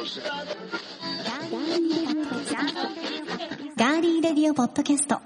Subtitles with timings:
[0.00, 5.18] ガーリーレディオポッドキャスト。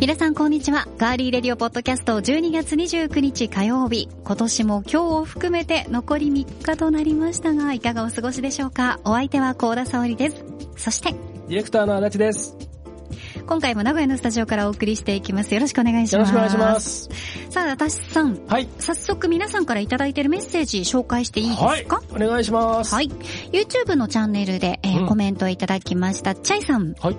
[0.00, 0.88] 皆さんこんにちは。
[0.96, 4.08] ガーリーレディオポッドキャスト12月29日火曜日。
[4.24, 8.98] 今年も今日を含めて残り3日となりましたが、いかがお過ごしでしょうか？
[9.04, 10.42] お相手は高田沙織です。
[10.78, 12.56] そして、ディレクターの足立です。
[13.46, 15.54] 今回も名古屋のスタジオからお送りしていきます。
[15.54, 16.16] よろしくお願いします。
[16.16, 17.08] よろしくお願いします。
[17.48, 18.40] さあ、私さん。
[18.48, 18.68] はい。
[18.80, 21.66] 早速皆さんからいただいているメッセージ紹介していいですか？
[21.66, 21.86] はい。
[22.10, 22.92] お願いします。
[22.94, 23.08] はい。
[23.52, 26.34] YouTube のチャンネルで、えーうんコメントいただきました。
[26.34, 26.94] チャイさん。
[27.00, 27.16] はい。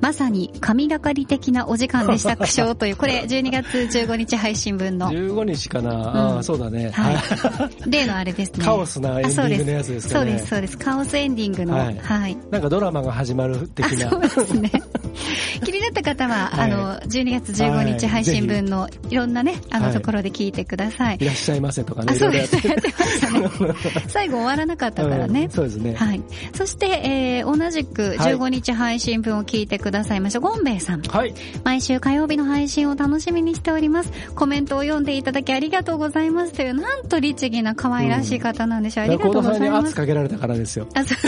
[0.00, 6.90] まさに神がかり的なお時間でした苦笑という、これ 12月15日配信分の、15日かな、うんああ、そうだね。
[6.90, 7.16] はい。
[7.90, 8.64] 例のあれですね。
[8.64, 10.78] カオスなエンディングのやつですかねそうです、そうです。
[10.78, 12.36] カオスエンディングの、ははいい。
[12.50, 14.10] なんかドラマが始まる的な。
[14.10, 14.70] そうですね。
[15.64, 21.16] 気になった方は、はいあの、12月15日配信分のいろんなね、あのはいところで聞いてください。
[21.20, 22.12] いらっしゃいませとかね。
[22.12, 22.56] あ、そうです。
[22.56, 24.04] いろいろやってましたね。
[24.08, 25.50] 最後終わらなかったからねうん。
[25.50, 25.94] そうですね。
[25.94, 26.22] はい。
[26.54, 29.89] そして、えー、同じく15日配信分を聞いてください
[30.20, 31.02] ました、ゴンベイさん。
[31.02, 31.34] はい。
[31.64, 34.12] 毎週火曜日の配信を楽しみにしております。
[34.34, 39.04] コメントを読んでいただきありがとうございますという、なんと律儀な可愛らしい方なんでしょう。
[39.04, 39.86] ありがとうございます。
[39.88, 40.86] 圧かけられたからですよ。
[40.94, 41.18] あ、そう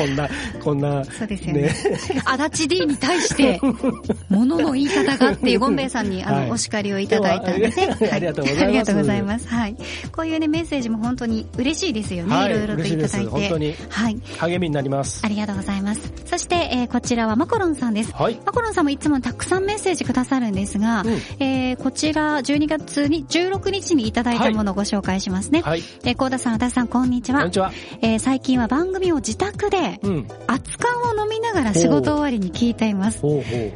[0.00, 0.28] こんな、
[0.62, 1.04] こんな。
[1.04, 1.62] そうですよね。
[1.62, 1.74] ね。
[2.24, 3.60] 足立 D に対して、
[4.28, 9.48] ものの言い方がっていうゴンベイさんに、あの、はいお叱りをいただいたんでありがとうございますありがとうございます。
[9.48, 9.76] はい。
[10.10, 12.34] こういうね、メッセージも本当に嬉しいですよね。
[12.34, 13.74] はいいろいろといただい嬉しいです本当てに。
[13.88, 14.18] はい。
[14.38, 15.28] 励みになりますあ。
[15.28, 16.12] りがとうございます。
[16.26, 18.12] そして、えーこちらはマコロンさんです。
[18.12, 18.40] はい。
[18.44, 25.60] マコロンさんもいつもたくさんメッセージくださるんですが、うんえーこちら12月に16日にいただいたものをご紹介しますね。
[25.62, 25.82] はい。
[26.04, 27.52] えー、コーダさん、足立さん、こんにちはこんに。
[27.52, 27.72] ちは。
[28.02, 30.28] えー最近は番組を自宅で、うん。
[30.46, 30.88] 熱燗
[31.18, 33.22] を飲みながら仕事終わりに聞いています。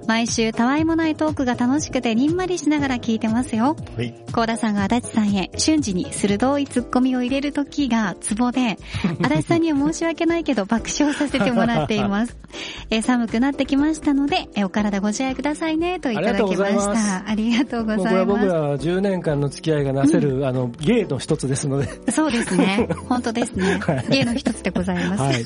[0.06, 3.76] 毎週たわいもないトークが楽しくてにんまりしながら聞いてますよ。
[3.96, 3.96] う。
[3.96, 4.14] はい。
[4.32, 8.78] コーダさんが足立さんへ瞬時に鋭いツッコミを入れる時がツボで、
[9.22, 12.36] 足立さんには申し訳ないけど爆笑させてもらっています。
[12.90, 17.30] えー寒くなってきましたので、えーお体ご自愛くださいねといただきましありがとうございますた。
[17.30, 18.14] ありがとうございます。
[18.14, 22.12] れは僕ら10年間の付き合いがなせる、あの、芸の一つですので。
[22.12, 22.88] そうですね。
[23.08, 24.06] 本当ですね はい。
[24.10, 25.22] 芸の一つでございます。
[25.22, 25.44] はい。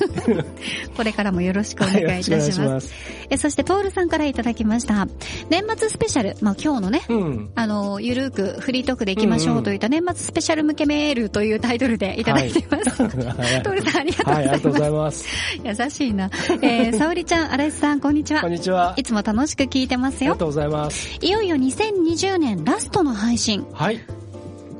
[0.95, 2.51] これからもよろしくお願いいたします。
[2.51, 2.93] しくお願いします。
[3.29, 5.07] えそして、トールさんからいただきました。
[5.49, 7.49] 年末スペシャル、まあ今日のね、うん。
[7.55, 12.97] あの、ゆるくフリートークでいきましょうといった年末スペシャル向けメールというタイトルでいただいています。
[12.97, 15.23] トールさんありがとうはい、ありがとうごございまざいます。
[15.23, 15.29] す。
[15.63, 16.29] 優しいな。
[16.61, 18.51] えー、 沙織ちゃん、荒井さん、こんにちはこん。
[18.51, 18.93] にちは。
[18.97, 20.31] いつも楽しく聞いてますよ。
[20.31, 21.17] ありがとうございます。
[21.21, 23.65] いよいよ2020年ラストの配信。
[23.73, 23.99] はい。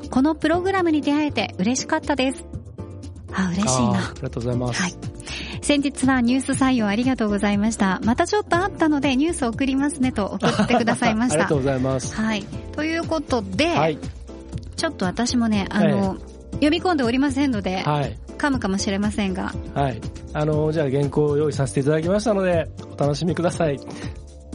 [0.10, 2.44] このプログラムに出会えて嬉しかったです。
[3.32, 4.14] あ、嬉しいなあ。
[4.16, 4.82] りがとうございます。
[4.82, 5.09] はい。
[5.62, 8.00] 先日はニュース採用ありがとうございました。
[8.04, 11.58] またちょっとあったのでニュース送りますねと送ってくださいました ありがとう。
[11.60, 12.16] ございます。
[12.16, 12.44] はい。
[12.74, 13.98] ということで、はい。
[14.76, 16.18] ちょっと私もね、あの、
[16.54, 18.18] 読み込んでおりませんので、はい。
[18.38, 20.02] 噛むかもしれませんが、はい。
[20.34, 23.80] あの、じゃあ原稿を用意させていただきましたので、お楽しみください。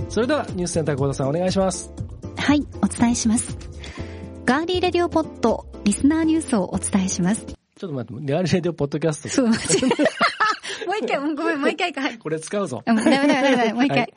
[0.09, 1.93] それでは、ニュースセンター小田さんお願いします。
[2.37, 3.57] はい、お伝えします。
[4.45, 7.45] ガーリーレディオポット、リスナーニュースをお伝えします。
[7.47, 9.29] ちょっと待って、レアリレディオポッドキャスト。
[9.29, 10.24] そう、間違え
[10.87, 12.03] もう一回、ごめん、もう一回か。
[12.03, 12.19] はい。
[12.19, 12.83] これ使うぞ。
[12.87, 14.13] うんダメダメダメダメ、もう一回。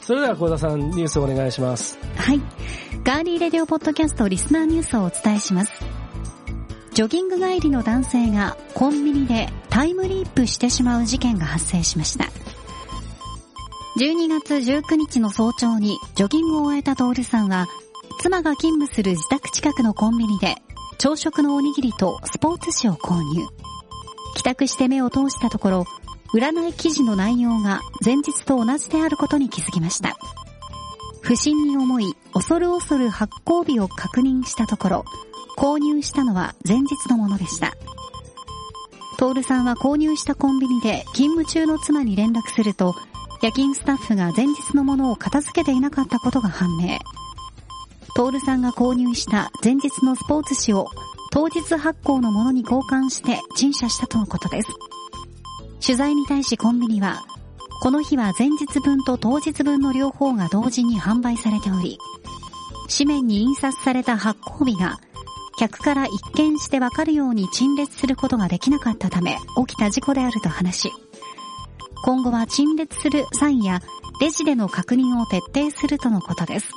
[0.00, 1.98] それでは小田さん、ニュースをお願いします。
[2.16, 2.40] はい。
[3.02, 5.72] ガーリーレディオポッドキャストリスナーニュースをお伝えします。
[6.94, 12.24] ジョギング帰りの男性がコンビニでタイムリープしてしまう事件が発生しました。
[13.98, 17.66] 12月19日の早朝にジョギングを終えたトールさんは、
[18.20, 20.56] 妻が勤務する自宅近くのコンビニで
[20.98, 23.46] 朝食のおにぎりとスポーツ紙を購入。
[24.46, 25.84] 帰宅して目を通したところ、
[26.32, 30.16] 占い記事の内容が前日と同じであることに気づきました。
[31.20, 35.04] 不審に思い、恐る恐る発行日を確認したところ、
[35.58, 37.74] 購入したのは前日のものでした。
[39.18, 42.94] トールさんは購入したコンビニで勤務中の妻に連絡すると、
[43.42, 47.00] 夜勤スタッフが前日のものを片付けていなかったことが判明。
[48.14, 50.86] トールさんが購入した前日のスポーツ紙を
[51.36, 54.68] 当日発行のものに交換して陳謝したとのことです。
[55.84, 57.26] 取材に対しコンビニは、
[57.82, 61.98] この日は前日分と当日分の両方が同時に販売されており、
[62.88, 64.98] 紙面に印刷された発行日が、
[65.58, 70.92] 客から一見してわかるように陳列することができなかったため、起きた事故であると話し、
[72.02, 73.82] 今後は陳列する際や
[74.22, 76.70] レジでの確認を徹底するとのことです。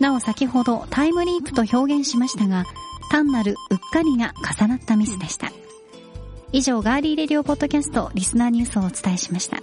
[0.00, 2.66] なお先ほどタイムリープと表現しましたが、
[3.10, 5.50] 単なるうっかりが重なったミスでした。
[6.52, 9.58] 以上、ガーリーレディオポッドキャストリスナーニュースをお伝えしました。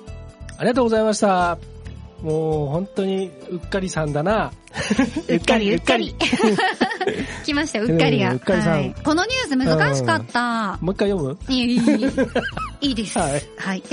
[0.58, 1.58] ありがとうございました。
[2.22, 4.52] もう本当にうっかりさんだな。
[5.28, 6.16] うっかりうっかり。
[7.44, 8.28] 来ました、うっかりが。
[8.28, 10.78] えーうっかりさんはいこのニュース難しかった。
[10.82, 11.38] もう一回読む？
[11.50, 12.10] いい、いい、いい。
[12.82, 13.18] いいです。
[13.20, 13.26] は
[13.58, 13.82] はいい。
[13.82, 13.84] い。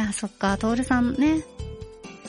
[0.00, 1.42] や、そっか、トールさんね。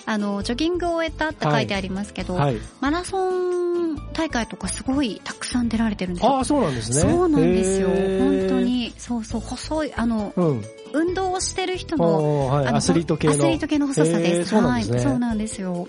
[0.05, 2.57] あの、ジョギングを終えたって書いてありますけど、はい。
[2.79, 6.35] マラソン大会とかすごいたくさん出られてるんですよ。
[6.37, 7.11] ああ、そうなんですね。
[7.11, 7.89] そうなんですよ。
[7.89, 8.59] 本当。
[8.59, 10.63] に、そうそう、細い、あの、うん。
[10.93, 12.67] 運動をしてる人の、はい。
[12.67, 13.33] あのアスリート系の。
[13.33, 14.55] アスリート系の細さです。
[14.55, 15.87] はい、そうなんですよ。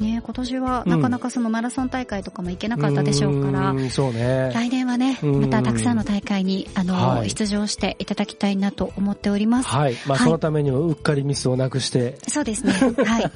[0.00, 4.50] ね今年はなかなかそのマラソン大会とかも行けなかったでしょうから、ーんそうね。
[4.54, 9.68] 来年はね、うんまたたくさんの大会に、あの、はい出場していただきたいなと思っております。
[9.68, 9.94] はい。
[10.06, 12.72] まあ、はいそのためにもうっかりミスをなくして、そうですね。
[12.72, 13.30] はい。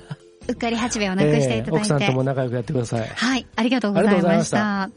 [0.46, 1.69] うっかり8秒をなくしていただいて。
[1.69, 3.08] えー奥さんとも仲良くやってください。
[3.08, 4.90] はい、ありがとうございました。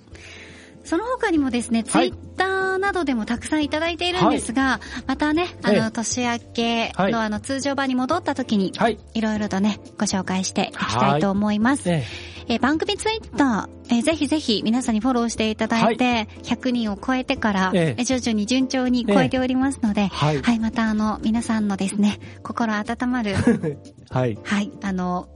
[0.88, 5.92] その他にもですね、ツイはいッターなどでもたくさんいただいているんですが、またね、あの、ええ。
[5.92, 7.12] 年明けはい。
[7.12, 8.98] のあの、通常版に戻った時に、はい。
[9.14, 11.90] いろいろとね、ご紹介していきたいと思います。
[11.90, 12.06] ね
[12.50, 20.42] えー番組ツイッター、えーぜひぜひ皆さんにフォローしていただいて、100人を超えてから、徐々に順調に超えておりますので、はい。
[20.42, 23.36] はい、またあの、皆さんのですね、心温まる、
[24.10, 24.38] はい。
[24.46, 25.28] はい、あの、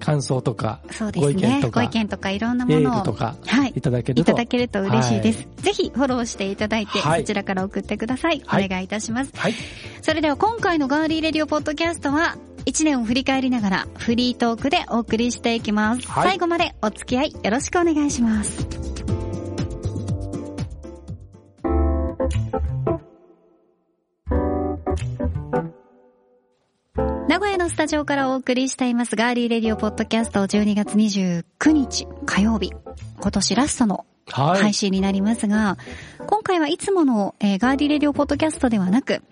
[0.00, 4.22] 感想とか、そうですご意見ね、とか、ご意見とかいろんなものを、ルとか、はいいただけると。
[4.22, 5.46] いただけると嬉しいです。
[5.58, 8.42] ぜひフォローしていただいて、はいそちらから送ってください。
[8.44, 9.32] はいお願いいたします。
[9.36, 9.54] はい。
[10.02, 12.36] それでは今回のガーリーレディオポッドキャストは、
[12.66, 16.08] 1年を振り返りながらフリートークでお送りしていきます。
[16.08, 18.66] はい最後までお付き合いよろしくお願いします。
[27.30, 32.72] 名古屋のスタジオからお送りしています Girly Radio Podcast 12月29日火曜日。
[33.20, 34.62] 今年ラストのはい。
[34.62, 35.78] 配信になりますが、
[36.26, 39.22] 今回はいつもの、えー Girly Radio Podcast ではなく、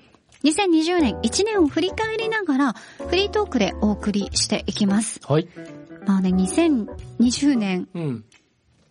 [0.44, 2.72] 2020年1年を振り返りながら、
[3.08, 5.18] フリートークでお送りしていきます。
[5.26, 5.48] はい。
[6.06, 8.24] まあね、2020年、うん。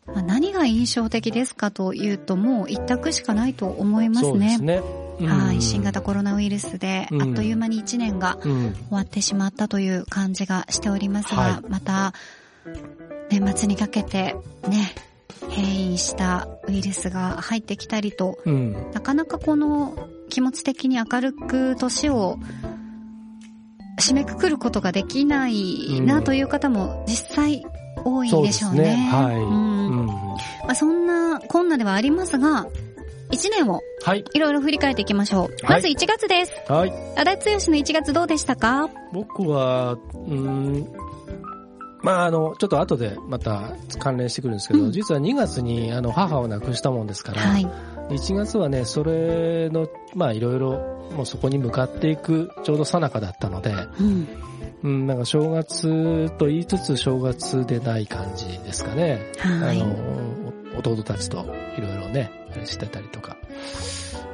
[0.08, 4.62] まあ、何が印象的ですかというと、もう一択しかないと思いますねそうです。
[4.64, 5.07] ね。
[5.20, 8.74] うんはい、新型コロナウイルスで、うんあっという間に1年がうん。
[8.74, 12.14] 終わってしまったという感じがしておりますが、はまた、
[13.30, 14.36] 年末にかけて、
[14.68, 14.94] ね、
[15.50, 18.92] 変異したウイルスが入ってきたりと、うん。
[18.94, 22.38] なかなかこの気持ち的に明るく年を
[24.00, 27.66] 締めくくることができないなという方も実際
[28.04, 29.10] 多いんでしょうね。
[29.12, 30.06] そうんうん。
[30.06, 30.36] ま
[30.70, 32.68] あ、そんなこんなではありますが、
[33.32, 34.24] 1年をはい。
[34.34, 35.42] いろいろ振り返っていきましょう。
[35.42, 36.54] はいまず1月です。
[36.72, 36.94] はい。
[37.18, 38.90] 足立剛の1月どうでしたか？
[39.12, 40.88] 僕は、うん、
[42.02, 47.68] まああの、ちょっと後でまた関連してくるんですけど、うん実は2月にあの母を亡くしたもんですから、はい。
[48.10, 50.72] 1月はね、それの、まあいろいろ、
[51.12, 54.28] もうそこに向かっていくちょうど最中だったので、うん。
[54.84, 59.34] うん、なんか正月と言いつつ正月でない感じですかね。
[59.40, 59.96] はいあの、
[60.76, 61.40] お弟たちと
[61.78, 62.32] いろいろね、
[62.66, 63.38] してたりとか。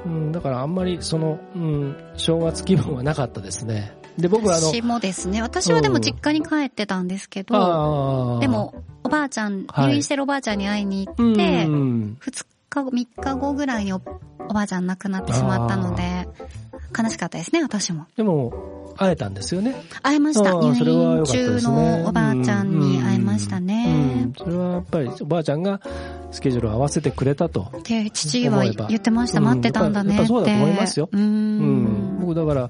[0.05, 3.95] うん、だからあんまりその、うん、正月気分はなかったですね。
[4.17, 14.01] で、僕はあの、私もですね、私はでも実家に帰ってたんですけど、あーでも、おばあちゃん、はい入院してるおばあちゃんに会いに行うん、って、うん2日後、3日後ぐらいにお
[14.49, 16.27] おばあちゃん亡くなってしまったので、
[16.97, 18.05] 悲しかったですね、私も。
[18.15, 18.53] でも、
[18.97, 19.75] 会えたんですよね。
[20.01, 20.53] 会えました。
[20.53, 24.31] 入それは良院かったで中のおばあちゃんに会えましたうんね。
[24.37, 25.81] それはやっぱりおばあちゃんが
[26.31, 27.71] スケジュールを合わせてくれたと。
[27.83, 29.41] で、父は言ってました。
[29.41, 30.25] 待ってたんだねって。
[30.25, 32.19] そうだと思いますようんん。
[32.21, 32.69] 僕だから、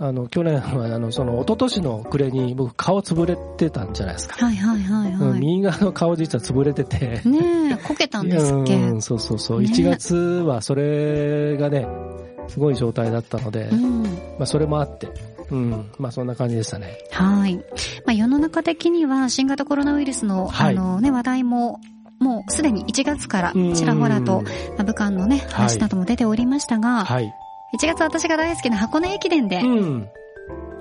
[0.00, 4.44] あの、去年は、あの、その、一昨年の暮れに僕顔潰れてたんじゃないですか。
[4.46, 7.20] はいはいはい右側の顔実は潰れてて。
[7.24, 8.76] ねえ、こけたんですっけ？
[8.76, 9.62] うん、そうそうそう。
[9.62, 11.86] ね1月はそれがね、
[12.48, 14.02] すごい状態だったので、うん。
[14.04, 14.08] ま
[14.40, 15.08] あそれもあって、
[15.50, 16.98] うん、まあそんな感じでしたね。
[17.10, 17.56] はい。
[17.56, 17.62] ま
[18.08, 21.80] あ、世の中的には新型コロナウイルスの、はいあのね、話題も、
[22.18, 27.32] もうすでに1月からうんちらほらと、まあ、武漢のね、話なども出ておりましたが、はい。
[27.74, 30.08] 1月私が大好きな箱根駅伝で、うん。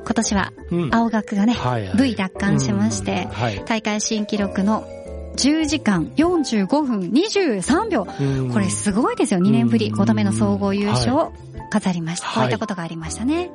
[0.06, 0.96] 今年はうん。
[0.96, 3.64] 青学がね、はいはい V 奪還しましてうんはい。
[3.66, 4.88] 大会新記録の
[5.36, 8.08] 10時間45分23秒。
[8.20, 9.40] うんこれすごいですよ。
[9.40, 11.34] 2年ぶりうん5度目の総合優勝を
[11.70, 12.28] 飾りました。
[12.28, 13.52] はいこういったことがありましたね。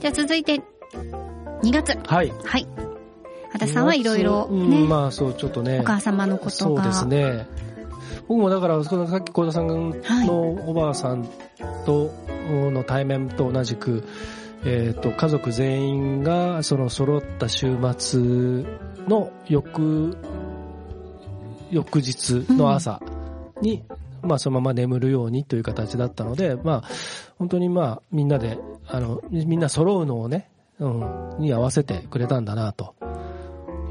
[0.00, 0.60] じゃあ続いて、
[1.62, 1.98] 2月。
[2.06, 2.32] はい。
[2.44, 2.66] はい。
[3.52, 5.80] 私さんはいろいろうんね、まあそう、ちょっとね。
[5.80, 6.82] お母様のことが。
[6.82, 7.46] そうですね。
[8.28, 11.28] 僕もだから、さっき小田さんのおばあさん
[11.86, 12.12] と
[12.50, 14.04] の対面と同じく、
[14.64, 18.20] えっ、と、家族全員がその揃った週末
[19.08, 20.16] の翌、
[21.70, 23.00] 翌日の朝
[23.62, 23.84] に、
[24.22, 26.88] まあそのまま眠るようにという形だったので、まあ
[27.38, 32.94] 本当にまあみんなで、あの、みんな揃うのをね、うん、に合わせてくれたんだなと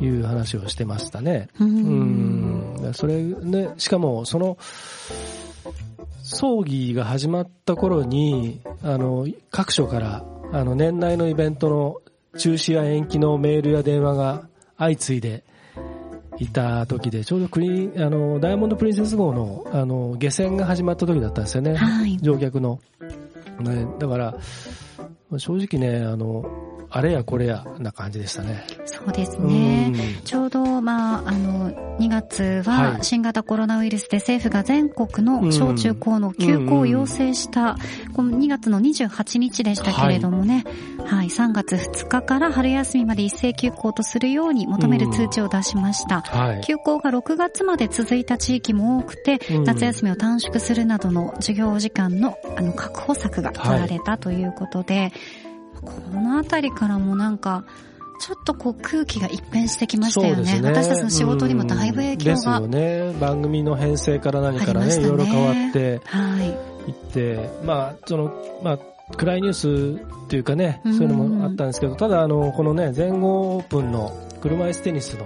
[0.01, 1.49] いう話をしてましたね。
[1.59, 4.57] ううんんん、それね、しかもその、
[6.23, 12.01] 葬儀が始まった頃に、あの、各所から、あの、年内のイベントの
[12.37, 14.47] 中止や延期のメールや電話が
[14.77, 15.43] 相次いで
[16.39, 21.75] いた時で、ちょうどクリあの、ダイヤモンドプリンセス号の、あの、下船が始まった時だったんですよね。
[21.75, 22.79] はい、乗客の。
[23.61, 24.37] ね、だから、
[25.37, 26.43] 正直ね、あの、
[26.89, 28.65] あれやこれやな感じでしたね。
[28.85, 29.93] そうですね。
[30.23, 37.77] ちょうど、まあ、あの、2月は新型コロナウイルスで政府が全国の小中高の休校を要請した、
[38.13, 40.63] この2月の28日でしたけれどもね、
[40.99, 46.21] はい、はい、3月2日から春休みまで一斉休校とするように求める通知を出しました。
[46.21, 55.44] はい、休校が6月まで続いた地域も多くて、夏休みを短縮するなどの授業時間のあの確保策が取られたということで、はい
[55.85, 57.63] この辺りからもなんか、
[58.19, 60.61] ちょっとこう空気が一変してきましたよね。
[60.61, 62.35] ね私たちの仕事にもだいぶ影響が。
[62.35, 63.13] ですよね。
[63.19, 66.89] 番組の編成から何からね、いろいろ変わって、はい。
[66.89, 68.31] いって、まあ、その、
[68.63, 68.79] まあ、
[69.17, 74.11] 暗いニュースっていうかね、そういうのもあったんですけど、ただあの、このね、全豪オープンの
[74.41, 75.25] 車椅子テニスの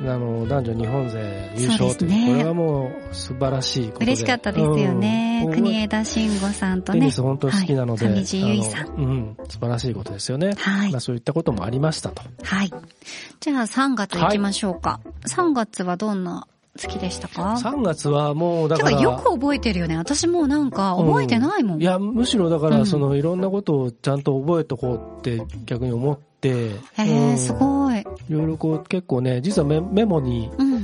[0.00, 4.04] あの、男女日本勢優勝という、ね、これはもう素晴らしいことで。
[4.06, 5.44] 嬉しかったですよね。
[5.46, 7.00] うん、国枝慎吾さんとね。
[7.00, 8.06] テニス本当好きなので。
[8.06, 8.94] はい、上地結衣さん。
[8.94, 10.52] うん、素晴らしいことですよね。
[10.56, 10.92] はい。
[10.92, 12.22] まあそういったこともありましたと。
[12.42, 12.72] はい。
[13.40, 14.90] じゃあ3月行きましょうか。
[14.90, 18.96] はい、3月はどんな月でしたか ?3 月はもうだから。
[18.96, 19.96] かよく覚えてるよね。
[19.96, 21.76] 私もうなんか覚えてないもん。
[21.76, 28.00] うん、いや、むしろだからそのいろんなことをちゃんと覚えとこうって逆に思って、へえ、うん、すごい。
[28.00, 30.82] いろいろこう結構ね、実はメメモに、うん、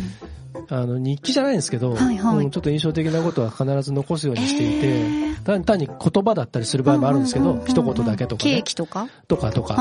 [0.69, 2.37] あの、日記じゃないんですけど、はいはい。
[2.39, 9.09] うん、ちょっと印象的なことは必ず残すようにしていて、えー、単単に言葉だったりする場合もあるんですけど、一言だけとか、ね、ケーキとか？
[9.29, 9.77] とかとか。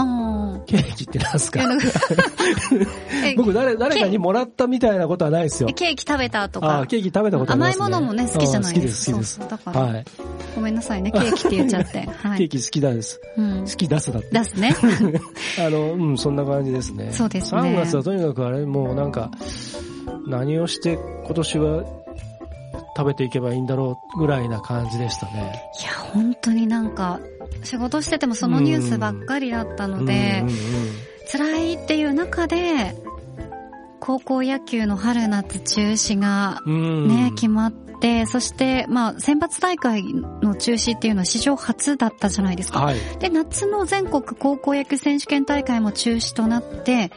[0.65, 1.61] ケーキって何すか？
[3.37, 5.69] 僕誰、誰かにもらったみたいなことはないですよ。
[5.73, 6.81] ケーキ食べたとか。
[6.81, 9.17] あケーキ食べたことあります、ね、甘いものもね、好きじゃないですか。
[9.17, 9.49] 好きです、好きです。
[9.49, 10.05] だから、はい。
[10.55, 12.09] ごめんなさいね、ケーキって言っちゃって。
[12.21, 13.19] はい、ケーキ好きだです。
[13.37, 14.29] うん、好き出すだって。
[14.31, 14.75] 出すね。
[15.59, 17.09] あの、うん、そんな感じですね。
[17.11, 17.61] そうですね。
[17.61, 19.31] 3月はとにかくあれ、もうなんか、
[20.27, 21.83] 何をして今年は
[22.95, 25.53] 食べていけばいいんだろうぐらいな感じでしたね。
[25.81, 27.19] いや、本当になんか、
[27.63, 30.43] 仕事しててもそのニュースばっかりだったので、
[31.31, 32.95] 辛いっていう中で、
[33.99, 42.81] 高校野球の春夏中止がね、決まって、そして、まあ、選抜大会の中止っていうのは史上初だったじゃないですか。
[42.83, 47.11] はい、で、夏の全国高校野球選手権大会も中止となって、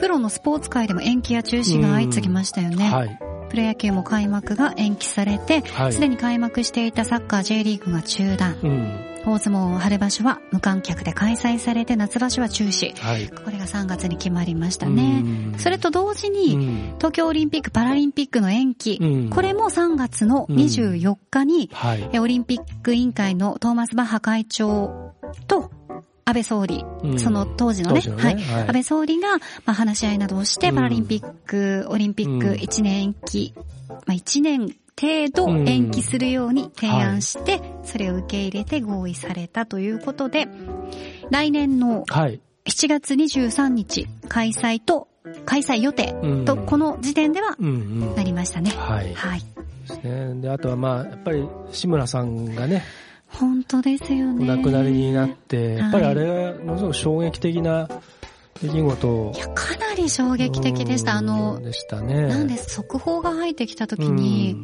[0.00, 2.90] プロのスポーツ界でも延期や中止が相次ぎましたよね。
[2.90, 3.18] はい、
[3.50, 8.58] プロ野球も開幕が延期されて、す、はい、で、に開幕していたサッカー J リーグが中断。
[8.64, 12.94] うん大相撲春場所は無観客で開催されて夏場所は中止。
[12.96, 15.24] はい、これが3月に決まりましたね。
[15.58, 18.98] それと同時に、東京オリンピック・パラリンピックの延期。
[19.30, 25.12] これも3月の24日に、はい、オリンピック委員会のトーマス・バッハ会長
[25.46, 25.70] と
[26.24, 28.22] 安倍総理、うん、その当時のね、のね。
[28.22, 33.54] はい、はい、安倍総理が、まあ、話し合いなどをして、パラリンピック、オリンピック1年延期、
[33.88, 40.48] まあ、1年程度延期するように提案して、それを受け入れて合意されたということで、
[41.30, 45.08] 来年の7月23日開催と、
[45.44, 47.56] 開催予定と、この時点では
[48.16, 48.70] なりましたね。
[48.70, 49.14] はい。
[49.14, 49.42] はい。
[50.40, 52.82] で、あとはまあ、やっぱり志村さんがね、
[53.28, 54.44] 本当ですよね。
[54.44, 57.88] お亡くなりになって、やっぱりあれがものすごく衝撃的な
[58.62, 59.32] 出来事。
[59.34, 61.16] いや、かなり衝撃的でした。
[61.16, 62.28] あの、でしたね。
[62.28, 64.56] なんです、速報が入ってきた時に、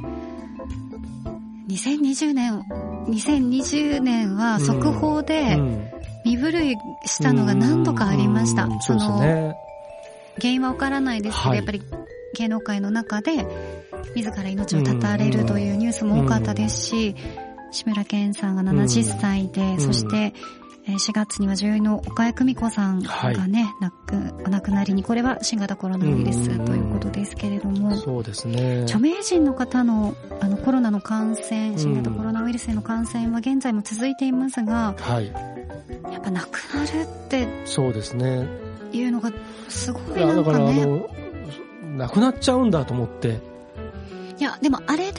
[1.68, 2.62] 2020年、
[3.08, 5.58] 2020年は速報で
[6.24, 6.76] 身震い
[7.06, 8.68] したのが何度かありました。
[8.80, 9.18] その、
[10.38, 11.82] 原因はわからないですけど、はい、やっぱり
[12.36, 13.46] 芸能界の中で
[14.14, 17.16] 自ら命を絶たれるというニュースも多かったですし、
[17.70, 20.32] 志村けんさんが70歳で、うん、そして、
[20.94, 23.08] 4月には女優の岡谷久美子さんが
[23.46, 28.82] ね、はい、亡く、お亡くなりに、これは新型コロナウイルスということですけれども、そうですね。
[28.82, 35.26] 著名人の方の、あの、コロナの感染、新型コロナウイルスへの感染は現在も続いていますが、はい。
[36.10, 38.46] やっぱ亡くなるって、そうですね。
[38.92, 39.30] いうのが、
[39.68, 40.52] すごいなんかね。
[40.52, 41.08] だからあの、
[41.96, 43.40] 亡くなっちゃうんだと思って、
[44.38, 45.18] いや、でもあれで、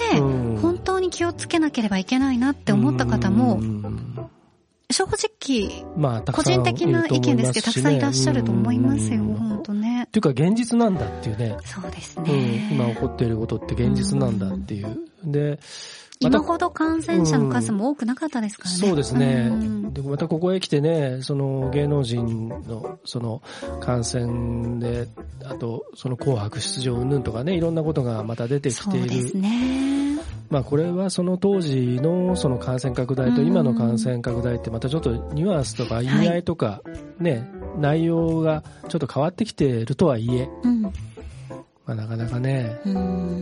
[0.62, 3.60] 本当に気をつけなければいけないなって思った方も、
[4.92, 10.04] 正直、まあ、個人的な意見ですけど、たくさんいらっしゃると思いますよ、本当ね。
[10.04, 11.56] っていうか現実なんだっていうね。
[11.64, 12.70] そうですね。
[12.72, 15.00] うん、今起こっていることって現実なんだっていう。
[15.24, 15.60] で、
[16.22, 18.78] 今ほど感染者の数も多くなかったですからね。
[18.78, 19.52] そうですね。
[19.92, 23.42] で、またここへ来てね、その芸能人のその
[23.80, 25.08] 感染で、
[25.46, 29.10] あとその紅白出場云々とかね、いろんなことがまた出てきている。
[29.10, 29.99] そうですね。
[30.50, 36.82] まあこれはその当時のその感染拡大と今の感染拡大ってまたちょっとニュアンスとか意味合いとか
[37.20, 40.50] ね、内容がちょっと変わってきているとはいえ、
[41.86, 42.80] まあなかなかね、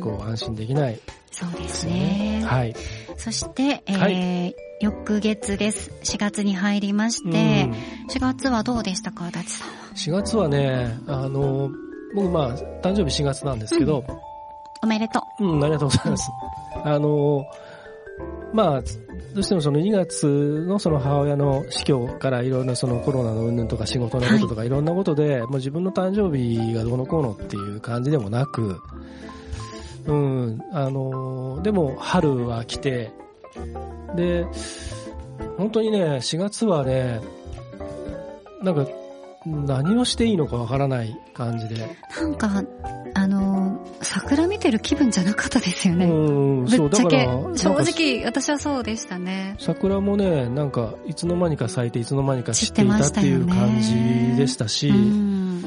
[0.04, 1.00] こう安心できない、
[1.32, 2.44] そうですね。
[2.46, 2.76] はい。
[3.16, 5.92] そして、えー、はい、翌月です。
[6.04, 7.70] 4月に入りまして、
[8.10, 11.70] 4月はどうでしたか、足立さんは？4月はね、あの、
[12.16, 14.04] 僕まあ、誕生日4月なんですけど、
[14.82, 15.46] おめでとう。
[15.46, 16.32] うん、ありがとうございます。
[16.84, 17.46] あの、
[18.54, 28.82] まあ、どうしてもその2月のその母親の死去からいろんなそのコロナの云々とか仕事のこととかいろんなことで、もう自分の誕生日がどうのこうのっていう感じでもなく、
[30.08, 33.12] うん、あの、でも春は来て、
[34.16, 34.46] で、
[35.58, 37.20] 本当にね、4月はね、
[38.64, 38.88] なんか、
[39.46, 41.88] 何をしていいのかわからない感じで。
[42.20, 42.64] なんか、
[43.14, 43.37] あの、
[44.02, 46.06] 桜見てる気分じゃなかったですよね。
[46.06, 47.26] うん、ぶっちゃけ。
[47.56, 49.56] 正直、私はそうでしたね。
[49.60, 55.64] 桜もね、なんか、いつの間にか咲いて、いつの間にか散っていたっていう感じでしたし、うん、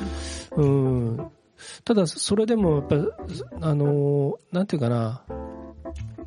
[0.57, 1.31] うん
[1.85, 2.97] ただ、それでも、やっぱ、
[3.69, 5.23] あの、なんていうかな、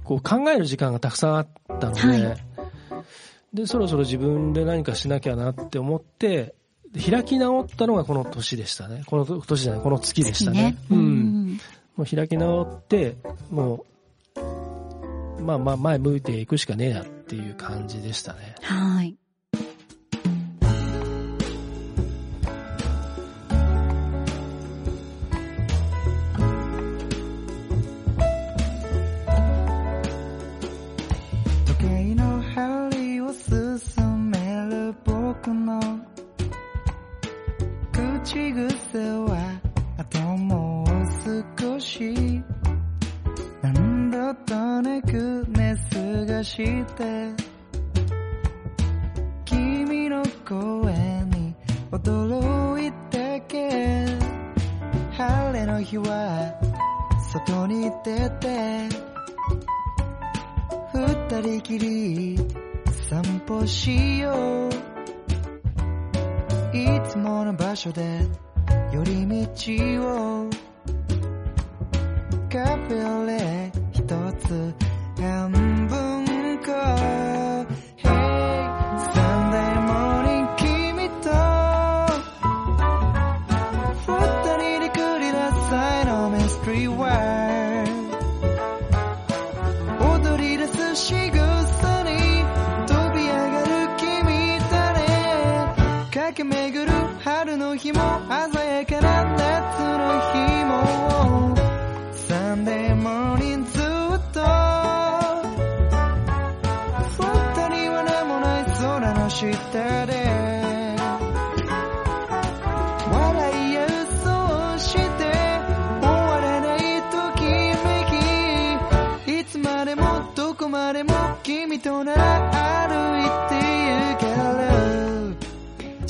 [0.03, 1.47] こう考える時間がたくさんあっ
[1.79, 2.37] たので、はい、
[3.53, 6.55] で、そろそろ自分で何かしなきゃなって思って、
[6.93, 9.03] 開き直ったのがこの年でしたね。
[9.07, 10.63] この年じゃない、この月でしたね。
[10.63, 11.42] ねうん。
[11.95, 13.15] もう開き直って、
[13.51, 13.85] も
[15.37, 18.55] う、まあまあ前向いていくしかねえなっていう感じでしたね。
[18.61, 19.15] はい。
[46.53, 47.33] して
[49.43, 50.93] 君の声
[51.25, 51.55] に
[51.91, 54.05] 驚いたけ。
[55.17, 56.53] 晴れの日は
[57.31, 58.87] 外に出て
[60.93, 62.37] 二人きり
[63.09, 64.69] 散歩しよう。
[66.77, 68.27] いつもの場所で
[68.91, 70.32] 寄り道を。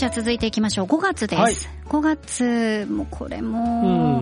[0.03, 0.85] じゃあ続いていきましょう。
[0.87, 1.41] 5月です。
[1.41, 1.53] はい、
[1.87, 4.21] 5月もこれも、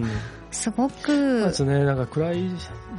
[0.52, 1.12] すごく。
[1.12, 2.50] 5月ね、なんか暗い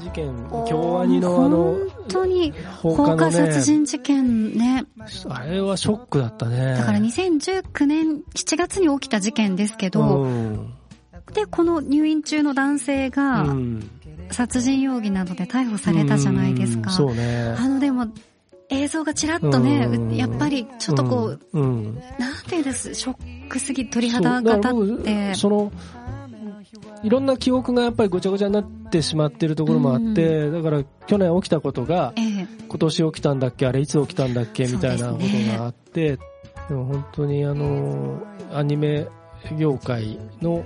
[0.01, 0.35] 事件、
[0.69, 4.85] 京アニのあの、本当に放火殺人事件ね。
[5.29, 6.75] あれはショックだったね。
[6.77, 10.27] だから2019年7月に起きた事件ですけど、
[11.35, 13.47] で、この入院中の男性が、
[14.33, 16.91] 殺人容疑などで逮捕されたじゃないですか。
[16.91, 17.55] そうね。
[17.57, 18.09] あのでも、
[18.73, 25.35] 映像がちらっとね、やっぱりちょっとこう、うん、なんていうんです、ショックすぎ、鳥肌が立って。
[25.35, 25.73] その、
[27.03, 36.19] いろんな記憶がやっぱりごちゃごちゃになってしまっているところもあって、だから去年起きたことが、今年起きたんだっけ、あれいつ起きたんだっけ、みたいなことがあって、
[36.69, 39.07] でも本当にあの、アニメ
[39.59, 40.65] 業界の、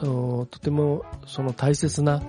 [0.00, 2.22] とてもその大切な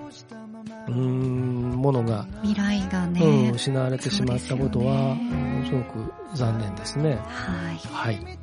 [0.90, 7.18] うんものが未来がね、うん、失われてしまったことは、ね、すごく残念ですね。
[7.26, 7.76] はい。
[7.92, 8.38] はい。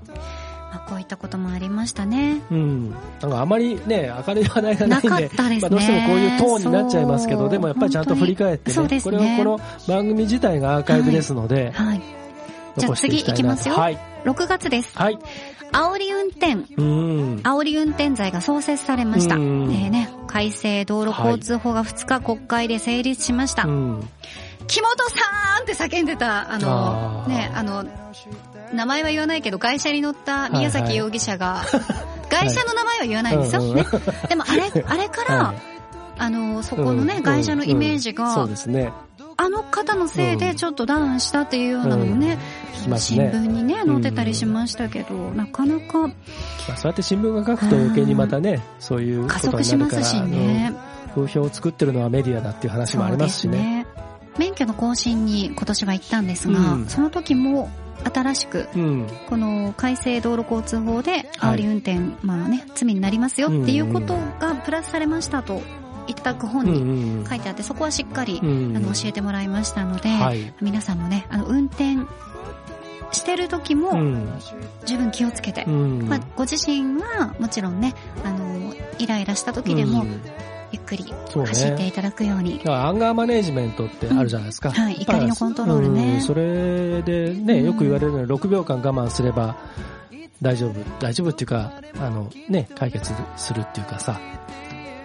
[0.70, 2.42] まあ、こういったこともありましたね。
[2.52, 2.92] うん。
[3.22, 11.88] なんかあまりね、明るい話題がないんで、でね、まあ、どうしてもこういうトーンになっちゃいますけど、でもやっぱりちゃんと振り返ってね、ねこれはこの番組自体がアーカイブですので、はい。
[11.88, 12.02] はい、
[12.78, 13.76] じゃあ次いきますよ。
[13.76, 13.98] はい。
[14.26, 14.98] 6月です。
[14.98, 15.18] はい。
[15.72, 16.54] 煽り運転。
[16.54, 17.36] うん。
[17.44, 19.36] 煽り運転罪が創設されました。
[19.36, 23.64] えうんーね、改正道路交通法が2日国会で成立しました。
[23.68, 24.10] うん。
[24.68, 27.86] 木本さんって叫んでた、あの、あーね、あの、
[28.74, 31.62] 名前は言わないけど、外車に乗った宮崎容疑者が、
[32.30, 33.62] 外車の名前は言わないんですよ。
[33.74, 33.86] ね。
[34.28, 35.78] でもあれ、あれから、はい
[36.20, 38.92] あの、そこのね、うん外車のイメージうんうんそがう、ですね。
[39.38, 42.38] あの方のせいでちょっとダウンしたっていうようなのもね、
[42.74, 43.30] 聞きますね。
[43.32, 46.14] 新聞にね、載ってたりしましたけど、なかなかま
[46.74, 50.74] あ、そうやって新聞が書くと余計にまたね、そういう加こと速になるから、しますしね。
[50.82, 53.58] うん風評を作ってるのはメディアだっていう話もありますしね。
[53.58, 53.88] ね。
[54.38, 57.72] 免許の更新に今年は行ったんですが、うんその時も
[58.04, 59.08] 新しく、うん。
[59.28, 65.62] この改正道路交通法で煽り運転、まあね、罪になりますよっていうことがプラスされましたと
[66.08, 67.26] 一択本うんうにんうん。
[67.28, 70.54] 書いてあって、そこはしっかり、うんあの教えてもらいましたので、はい。
[70.62, 71.96] 皆さんもね、あの運転
[73.12, 74.28] してる時もうん。
[74.86, 76.08] 十分気をつけて、うん。
[76.08, 77.94] まあ、ご自身はもちろんね、
[78.24, 80.22] あの、イライラした時でもうん。
[80.72, 82.58] ゆっくり走っていただくように。
[82.58, 84.72] だからアンガーマネージメントってあるじゃないですか。
[84.72, 86.16] はい怒りのコントロールね。
[86.16, 86.22] うん。
[86.22, 89.56] それでね、よく言われるのは6秒間我慢すれば
[90.42, 94.20] 大丈夫、大丈夫っていうか、あのね、解決するっていうかさ、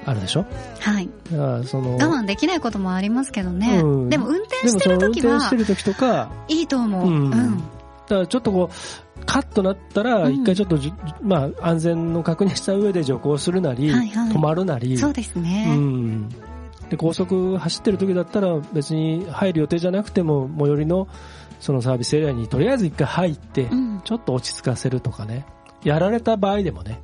[0.04, 0.44] あるでしょ？
[0.80, 1.08] はい。
[1.30, 3.80] だからその、我慢できないこともありますけどね。
[3.80, 7.08] うんでも運転してる時は転してる時とか、いいと思う。
[7.08, 7.30] ううんん。
[7.30, 7.36] だ
[8.08, 15.74] からちょっとこう、カッとなったら、うん一回ちょっとじ、まあ、安全の確認した上で徐行するなり、はいはい止まるなり、そうですうね。
[15.76, 16.28] ん。
[16.90, 21.08] で、高速走ってる時だったら別に入る予定じゃなくても、最寄りの
[21.60, 24.00] そのサービスエリアにとりあえず一回入ってう、ん。
[24.04, 25.46] ちょっと落ち着かせるとかね。
[25.84, 27.00] やられた場合でもね。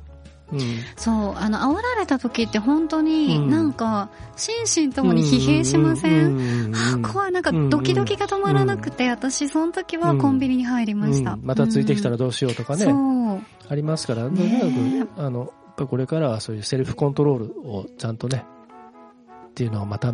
[0.51, 0.59] うん。
[0.95, 6.71] そう、あの、煽られた時って本当にうんなんか、心身ともに疲弊しません？
[6.71, 11.33] んはあ怖い、なんかドキドキが止まらなくて、私その時はコンビニに入りました。
[11.33, 13.41] うんまたついてきたらうんどうしようとかね、そう。
[13.71, 18.43] ありますから、とねにかく、あの、これからはそういうセルフコントロールをちゃんとね、
[19.49, 20.13] っていうのはまた、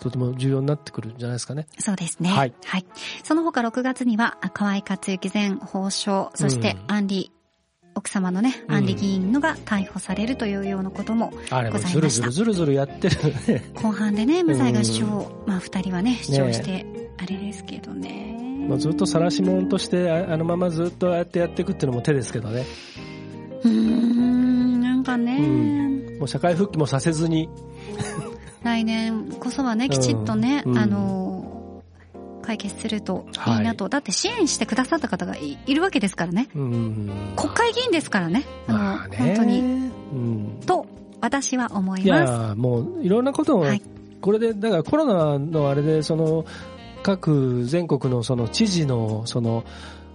[0.00, 1.66] とても重要になってくるんじゃないですかね。
[1.78, 2.28] そうですね。
[2.28, 2.54] はい。
[3.24, 7.32] その他6月には、河合克行前法相、そしてうんアンリ、
[7.96, 8.74] 奥様のね、うん。
[8.74, 11.88] アンリ議員のが逮捕されるというようなことも、ございました。
[11.88, 13.16] ずるずるずるずるやってる
[13.48, 13.64] ね。
[13.74, 18.36] 後半でね、無罪が主張、うまあ二人はね、主張して、あれですけどね。
[18.68, 22.66] もうずっと晒し者としてああのままずっとああやってやっていくっていうのも手ですけどね。
[23.62, 25.42] うーん、なんかね、う
[26.16, 26.18] ん。
[26.18, 27.48] もう社会復帰もさせずに、
[28.62, 30.78] 来年こそはね、きちっとね、うん。
[30.78, 31.35] あの、
[32.46, 33.88] 解決するといいなと。
[33.88, 36.48] だって支援してくださった方がいいるわけですからね。
[36.54, 37.34] うん。
[37.36, 38.44] 国会議員ですからね。
[38.66, 39.16] まあね。
[39.18, 39.60] 本当に。
[39.60, 39.62] う
[40.14, 40.60] ん。
[40.64, 40.86] と、
[41.20, 42.32] 私は思いいます。
[42.32, 43.82] や、もういろんなことを、はい
[44.18, 46.46] これで、だからコロナのあれで、その、
[47.02, 49.64] 各全国のその知事のその、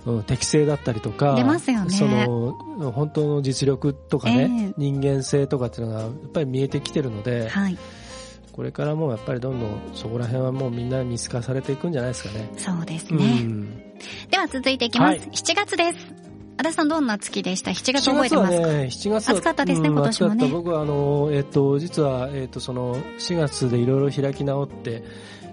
[0.05, 7.77] うん適性だったりとか、出ますよねその、本当の実力とかね、ええ人間性とかっていうのがやっぱり見えてきてるので、はい。
[8.53, 12.49] これからもうやっぱりどんどんそこら辺はもうみんな見透かされていくんじゃないですかね。
[12.57, 13.25] そうですうね。
[13.41, 13.93] ん
[14.29, 15.19] では続いていきます。
[15.19, 16.21] はい7月です。
[16.57, 25.03] 足立さんどんな月でした ?7 月7覚えてますか、月はね、7月は暑かったですねうん今年もね僕はあの、えっ、と、実は、えっ、と、その、4月でいろいろ開き直って、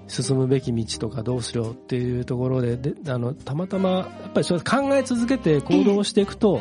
[0.08, 6.61] 進むべき道とかどうしようっていうところで、で、あの、たまたま、やっぱりそれ考え続けて行動していくと、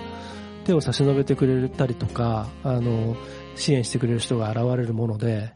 [0.66, 3.16] 手を差し伸べてくれたりとか、あの、
[3.56, 5.52] 支援してくれる人が現れるもので、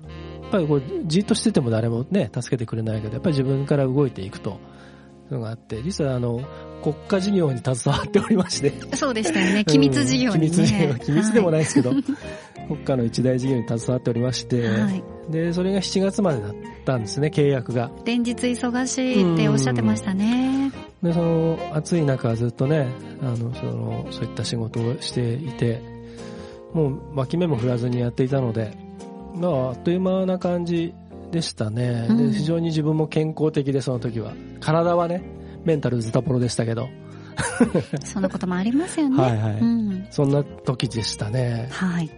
[0.51, 4.59] ぱりこう、じっとしてても誰もね、助けてくれないけど、やっぱり自分から動いていくと、
[5.31, 6.41] いうのがあって、実はあの、
[6.83, 9.63] 国家事業に携わっておりまして、そうでしたよね。
[9.65, 10.47] 機密事業にね。
[10.47, 11.63] うん機密事業機密でもないい。
[11.63, 11.91] ですけど、
[12.67, 15.03] 国家の一大事業に携わっておりまして、はい。
[15.31, 16.53] で、それが7月までだっ
[16.85, 17.91] たんですね、契約が。
[18.05, 20.71] 連日忙しいっておっしゃってましたね。
[21.01, 22.87] で、その暑い中ずっとね、
[23.21, 25.81] あの、その、そういった仕事をしていて、
[26.73, 28.77] もう脇目も振らずにやっていたので、
[29.35, 30.93] まあ、あっという間な感じ
[31.31, 32.07] でしたね。
[32.09, 34.33] うんで非常に自分も健康的で、その時は。
[34.59, 35.23] 体はね、
[35.63, 36.89] メンタルズタボロでしたけど、
[38.03, 39.21] そんなこともありますよね。
[39.21, 40.07] はいはいうん。
[40.09, 41.67] そんな時でしたね。
[41.71, 42.09] はい。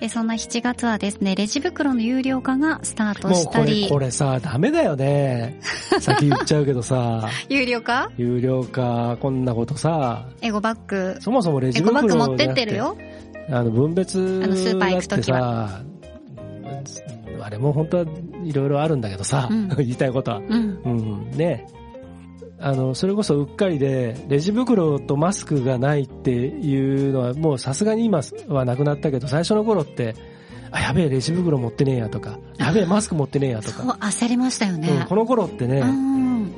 [0.00, 5.58] えそんな7月はですね、レジ袋の有料化がスタートもうこれ、したりこ、れさ、ダメだよね。
[6.00, 8.10] 先言っちゃうけどさ、有料化？
[8.16, 11.16] 有料化、こんなことさ、エゴバッグ。
[11.20, 12.96] そもそもレジエゴ袋バッグ持ってってるよ。
[13.50, 15.82] あの、分別あのスーパー行く時はさ、
[17.40, 18.04] あれも本当は
[18.44, 20.38] いろいろあるんだけどさ、うん 言いたいことは。
[20.38, 20.78] うん。
[20.84, 21.66] うん、ね。
[22.60, 30.14] あの、それこそうっかりで、レジ袋とマスクがないっていうのは、もうさすがに今はなくなったけど、最初の頃って、
[30.70, 34.88] あ、やべえ、レジ袋持ってねえやとか、やべえ、マスク持ってねえやとそう、か、焦りましたよね。
[34.88, 36.52] うん、この頃ってね、うん。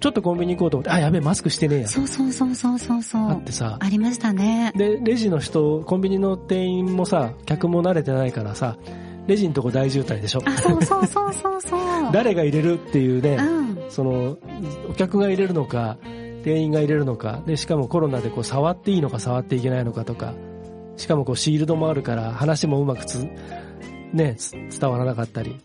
[0.00, 1.88] ちょっとコンビニ行こうと思って、あ、やべえ、マスクしてねえや。
[1.88, 3.30] そうそうそうそうそうそう。
[3.30, 3.76] あってさ。
[3.78, 4.72] ありましたね。
[4.74, 8.78] で、レジの人、コンビニの店員もさ、客も慣れてないからさ、
[9.30, 10.42] レジのとこ大渋滞でしょ。
[10.44, 11.80] あ、そうそうそうそうそう。
[12.12, 13.90] 誰が入れるっていうね、うん。
[13.90, 14.36] その、
[14.88, 15.98] お客が入れるのか、
[16.42, 20.34] 店員が入れるのか、で、しかもコロナでこう触っていいのか触っていけないのかとか、
[20.96, 23.24] しかもこうシールドもあるから話もうまくつ、
[24.12, 25.60] ね、つ伝わらなかったり、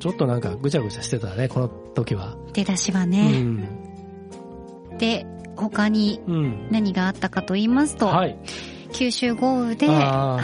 [0.00, 2.34] ちょっとなんかぐちゃぐちゃしてたね、この時は。
[2.54, 3.40] 出だしはうね。
[3.40, 3.68] ん。
[4.98, 6.68] で、他にうん。
[6.72, 8.36] 何があったかと言いますと、はい。
[8.92, 10.40] 九州豪雨で、は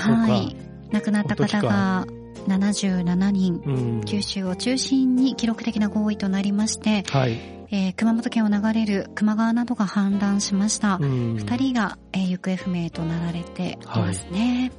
[0.52, 0.56] い、
[0.92, 2.06] 亡くなった方が
[2.46, 4.05] 77人、うん。
[4.05, 7.33] 九州を中心に記録的な豪雨となりまして、はい。
[7.72, 10.98] えー熊本県を流れる球磨川などが氾濫しました。
[11.00, 11.37] うん。
[11.37, 14.72] 二人が、えー行方不明となられていますね。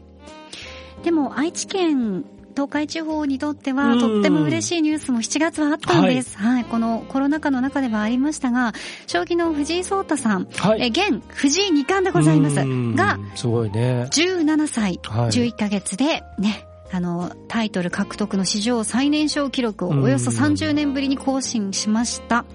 [1.03, 6.37] でも愛知県東海地方にとってはうんとっても嬉しいニュースも7月はあったんです。
[6.37, 8.73] はい、このコロナ禍の中ではありましたが、
[9.07, 10.81] 将棋の藤井聡太さん、はい。
[10.81, 14.07] えー現藤井二冠でございますうんが、すごいね。
[14.11, 22.45] 17歳はい11ヶ月でね、あの、タイトル獲得の史上最年少記録をおよそ30年ぶりに更新しました。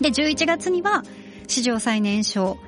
[0.00, 1.02] で、11月には
[1.46, 2.58] 史上最年少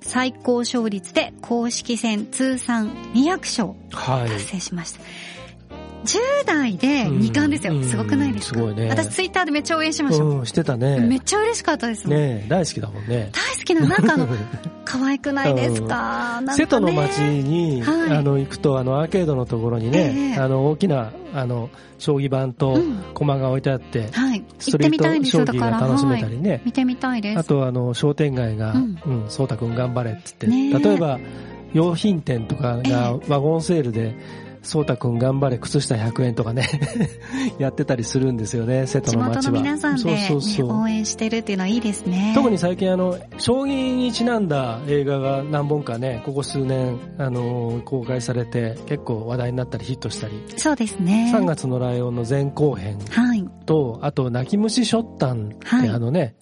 [0.00, 4.30] 最高勝率で公式戦通算200勝はい。
[4.30, 5.00] 達成しました。
[6.08, 7.74] 10代で2冠ですよ。
[7.74, 8.58] うんすごくないですか？
[8.58, 10.24] すごいね私ツイッターでめっちゃ応援しました。
[10.24, 11.16] うん、してためね。
[11.16, 12.08] っちゃ嬉しかったです。
[12.08, 13.30] ね大好きだもんね。
[13.32, 14.26] 大好きな、なんかあの、
[14.86, 21.68] 可愛くないですか,、なんかね瀬戸の町に、はいあの行くとあのアーケードのところにね、ええあの大きなあの
[21.98, 24.42] 将棋盤とうん駒が置いてあって、はい。
[24.58, 25.44] ストリート将たいんですよ。
[25.44, 26.22] だ棋が楽しめはい。
[26.22, 27.38] たりね、見てみたいです。
[27.38, 31.18] あとあの商店街が、ううんうたくん頑張れって言って、ねえ例えば
[31.74, 34.14] 用品店とかがワゴンセールで、
[34.62, 36.68] そうたくん頑張れ靴下100円とかね、
[37.58, 39.36] やってたりするんですよね、瀬戸地の町は。
[39.36, 42.32] 元の皆さんで、ね、そうそうそう応援してるっていうのはいいですね。
[42.34, 51.32] 特に最近あの、将棋にちなんだ映画が何本かね、ここ数年、あの、公開されて、結構話題になったりヒットしたり、そうですね。
[51.34, 53.48] 3月のライオンの前後編はい。
[53.66, 56.34] と、あと、泣き虫ショッタンって、はいあのね、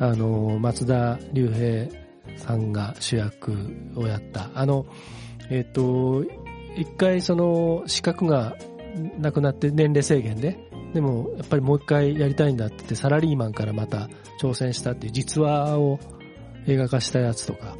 [0.00, 1.98] あの、松田龍平
[2.36, 3.52] さんが主役
[3.96, 4.86] をやった、あの、
[5.50, 6.24] えっ、と、
[6.78, 8.56] 一回その資格が
[9.18, 10.58] なくなって年齢制限で、
[10.94, 14.08] でもやっぱりもう一回やりたいんだって言ってサラリーマンからまた
[14.40, 15.98] 挑戦したっていう実話を
[16.66, 17.76] 映画化したやつとか、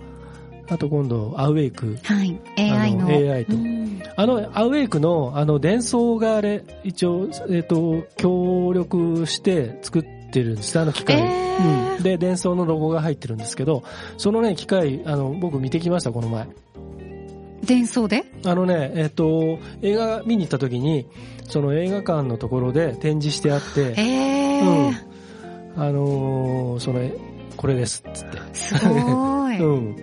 [0.68, 2.40] あと今度アウェイク、はい。
[2.56, 3.06] AI の。
[3.06, 11.20] あの AI とうんあの、アウェイクの、あの、伝送があれ、一応、えっ、と、協力して作ってるんですあの機械。
[11.20, 11.48] えー
[11.96, 12.02] うん。
[12.02, 13.82] で、伝送のロゴが入ってるんですけど、
[14.16, 16.48] そのね、機械、あの、僕見てきました、この前。
[17.64, 18.24] 伝送で？
[18.44, 21.06] あのね、えっ、と、映画見に行った時に、
[21.48, 24.94] その映画館のところで展示してあって、えうんー。
[25.76, 27.12] あのーそれ、
[27.56, 28.38] これです、っつって。
[28.52, 29.58] すごい。
[29.62, 29.96] うん。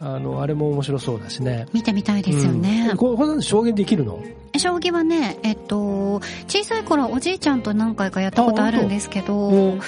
[0.00, 1.66] あの、あれも面白そうだしね。
[1.72, 2.96] 見てみたいですよねうん。
[2.96, 4.18] これ、これ証言できるの？
[4.58, 9.80] 将棋はね、えっと、小さい頃おじいちゃんと何回かやったことあるんですけど、うん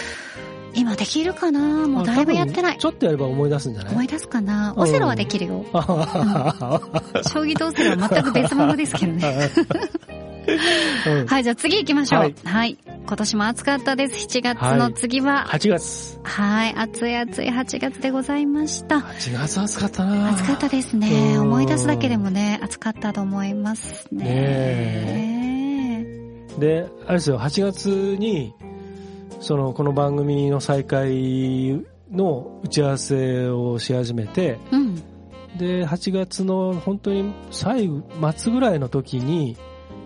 [0.74, 1.86] 今できるかな？
[1.88, 2.78] もうだいぶやってない。
[2.78, 3.92] ちょっとやれば思い出すんじゃない？
[3.92, 4.72] 思い出すかな？
[4.76, 5.64] うんオセロはできるよ。
[5.72, 5.80] 将
[7.42, 9.50] 棋とオセロは全く別物ですけどね。
[11.06, 12.22] うん はい、じゃあ次行きましょう。
[12.22, 12.78] ははいい。
[13.06, 14.26] 今年も暑かったです。
[14.26, 16.18] 7月の次は、8月。
[16.24, 18.96] はい、暑い暑い8月でございました。
[18.96, 21.36] 8月暑かったな暑かったですね。
[21.36, 24.24] うん思い出すだけでもね、暑かったと思いますね。
[24.24, 26.06] ね
[26.58, 28.52] で、あれですよ、8月に、
[29.42, 34.94] その、この番組の再開の打ち合わせをし始めて、うん。
[35.58, 38.02] で、8月の本当に最後、
[38.36, 39.56] 末ぐらいの時に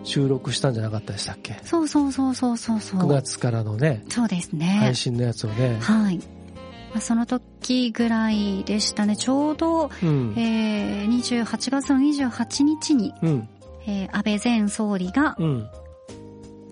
[0.03, 1.59] 収録したんじゃなかったでしたっけ？
[1.63, 3.01] そうそうそうそうそうそう。
[3.01, 4.65] ?9 月からのね、そうですね。
[4.79, 5.77] 配信のやつをね。
[5.81, 6.17] はい。
[6.17, 9.15] まあその時ぐらいでしたね。
[9.15, 10.33] ちょうど、うん。
[10.35, 13.49] えー、28月の28日に、うん。
[13.85, 15.69] えー安倍前総理がうん。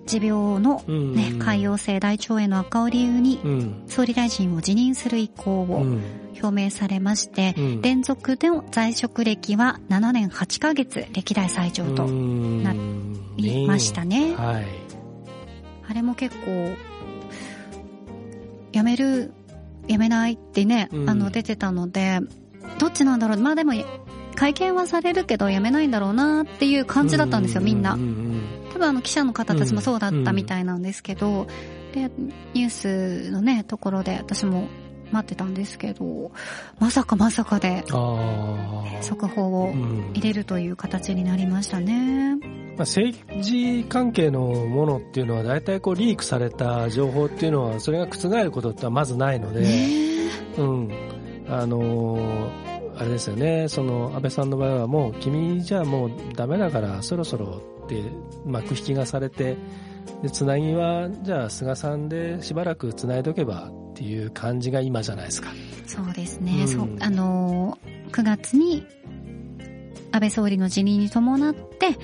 [0.06, 1.16] 持病の、うん。
[1.16, 3.84] ね、潰瘍性大腸炎の悪化を理由に、うん。
[3.88, 6.02] 総理大臣を辞任する意向をうん。
[6.42, 12.74] 表明されまして、うん連続での在職歴は7年8ヶ月歴代最長とな
[13.38, 14.36] りましたね。
[14.36, 14.66] はい。
[15.88, 16.76] あれも結構、
[18.72, 19.32] 辞める、
[19.88, 22.20] 辞めないってね、うんあの出てたので、
[22.80, 23.38] どっちなんだろう。
[23.38, 23.74] まあでも、
[24.36, 27.98] 会見はされるけど辞めないんだろうなっていう感じだったんですよ、みんなう。
[27.98, 31.48] ん多分あの記者の方たちもそうだったみたいなんですけど、
[31.94, 32.12] で、
[32.54, 34.68] ニュースのね、ところで私も
[35.14, 36.34] 待ってたんですけど、
[36.78, 37.86] まさかまさかで。
[39.02, 42.36] 速報をうん入れるという形になりましたね。
[42.36, 42.44] まあ、
[42.80, 49.90] 政治関係のものっていうのは大体こうリークされた情報っていうのはそれが覆ることってまずないので、ね
[50.58, 50.92] うん。
[51.48, 52.66] あのー
[52.98, 58.04] あれですよね、その安倍さんの場合はもう君じゃもうダメだからそろそろって
[58.46, 59.58] 幕引きがされて、
[60.22, 65.50] で、つなぎはじゃあ菅さんでしばらくつないどけばっていう感じが今じゃないですか。
[65.86, 66.62] そうですね。
[66.62, 68.86] うんそう、あのー、9月に
[70.12, 71.98] 安倍総理の辞任に伴って、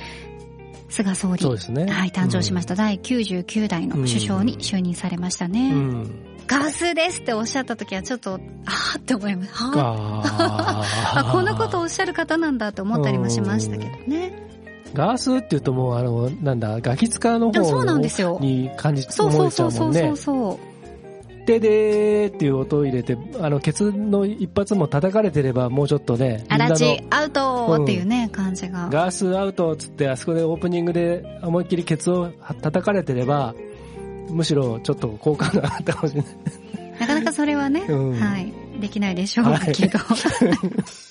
[0.89, 1.85] 菅総理ね。
[1.89, 2.75] はい、誕生しました。
[2.75, 5.71] 第99代の首相に就任されましたうね。
[5.71, 6.31] ん。
[6.47, 9.51] ガスですっておっしゃった時はちょっと、あーって思います。
[9.53, 10.83] はあ
[11.15, 14.50] ああ、こんなことをおっしゃる方なんだと思ったりもしましたけどね。
[14.93, 20.01] ガースって言うともうあの、なんだ、ガキ使のいやそう方なんですよに感じ、そうそう思えちゃそううそもんね。
[20.01, 20.71] うそうそう。
[21.45, 28.89] ででーっていう音を入れて、あの、ケツの一発も叩かれてればもうちょっとね、あらち、アウトっていうね、感じが。
[28.91, 32.29] ガースアウトっつって、あそこでオープニングで思いっきりケツを
[32.61, 33.55] 叩かれてれば、
[34.29, 36.31] むしろちょっと好感があったかもしれない。
[36.99, 39.97] なかなかそれはね、うんはい、できないでしょうはいけど。
[39.97, 41.10] 一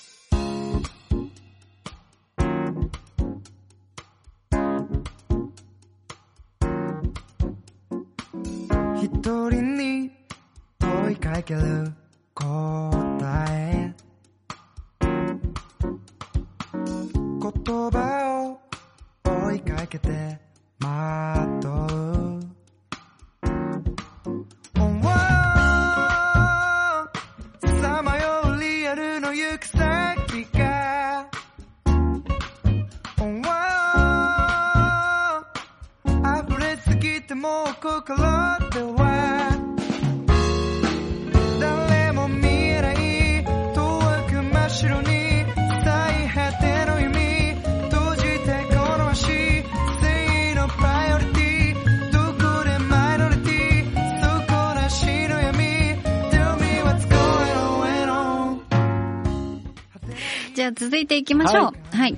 [60.53, 61.63] じゃあ続いていきましょう。
[61.63, 61.73] は。
[61.91, 62.17] はい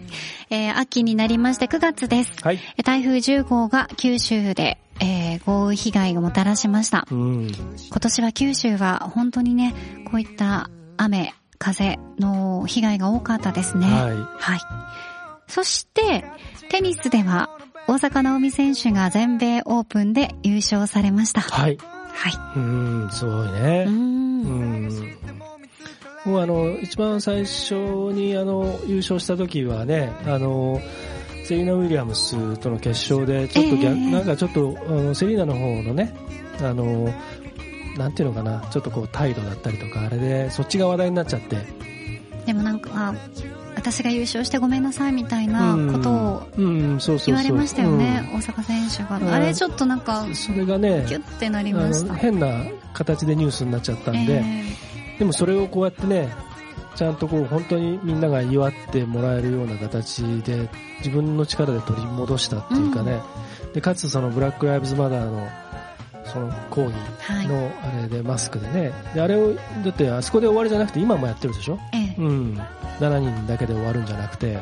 [0.49, 2.31] えー、秋になりまして9月です。
[2.41, 2.59] はい。
[2.77, 7.07] えー台風10号が九州で、えー豪雨被害をもたらしました。
[7.09, 7.51] うん。
[7.89, 9.73] 今年は九州は本当にね、
[10.05, 13.87] こういった雨、風の被害が多かったですね。
[13.87, 14.59] はいはい。
[15.47, 16.25] そして、
[16.69, 17.49] テニスでは、
[17.87, 21.41] 大坂なおみ選手が全米オープンで優勝されました。
[21.41, 21.77] はい。
[22.13, 22.33] はい。
[22.55, 23.89] うん、すごいねう。。
[23.89, 25.32] うんん。
[26.25, 27.73] もうあの、一番最初
[28.13, 30.81] にあの、優勝した時はね、あの、
[31.45, 36.15] セリーナ・ウィリアムスとの決勝で、ちょっと逆、ええなんかちょっと、あの、セリーナの方のね、
[36.61, 37.13] あの、
[37.97, 41.57] なんていうのかな、ちょっとこう態度だったりとか、あれで、そっちが話題になっちゃって。
[42.45, 43.13] でもなんか、あ
[43.75, 46.47] 私が優勝してごめんなさいみたいなことを。
[46.55, 49.17] 言われましたよね、大阪選手が。
[49.17, 52.13] うんあれちょっとなんかう、んそれがね、ギュッてなりあました。
[52.13, 54.63] の変な形でニュースになっちゃったんで、え
[55.19, 56.33] でもそれをこうやってね、
[56.95, 63.21] ちゃんとこう本当にみんなが祝ってもらえるような形で自分の力で取り戻したっていうかね、
[63.73, 65.47] でかつそのブラック・ライブズ・マダーの
[66.25, 67.47] その抗議はい。
[67.47, 71.79] のあれでマスクでね、であれを、だってあそこで終わりじゃなくて今もやってるでしょ？
[71.93, 72.15] ええ。
[72.17, 72.61] うん。
[72.99, 74.57] 7人だけで終わるんじゃなくて、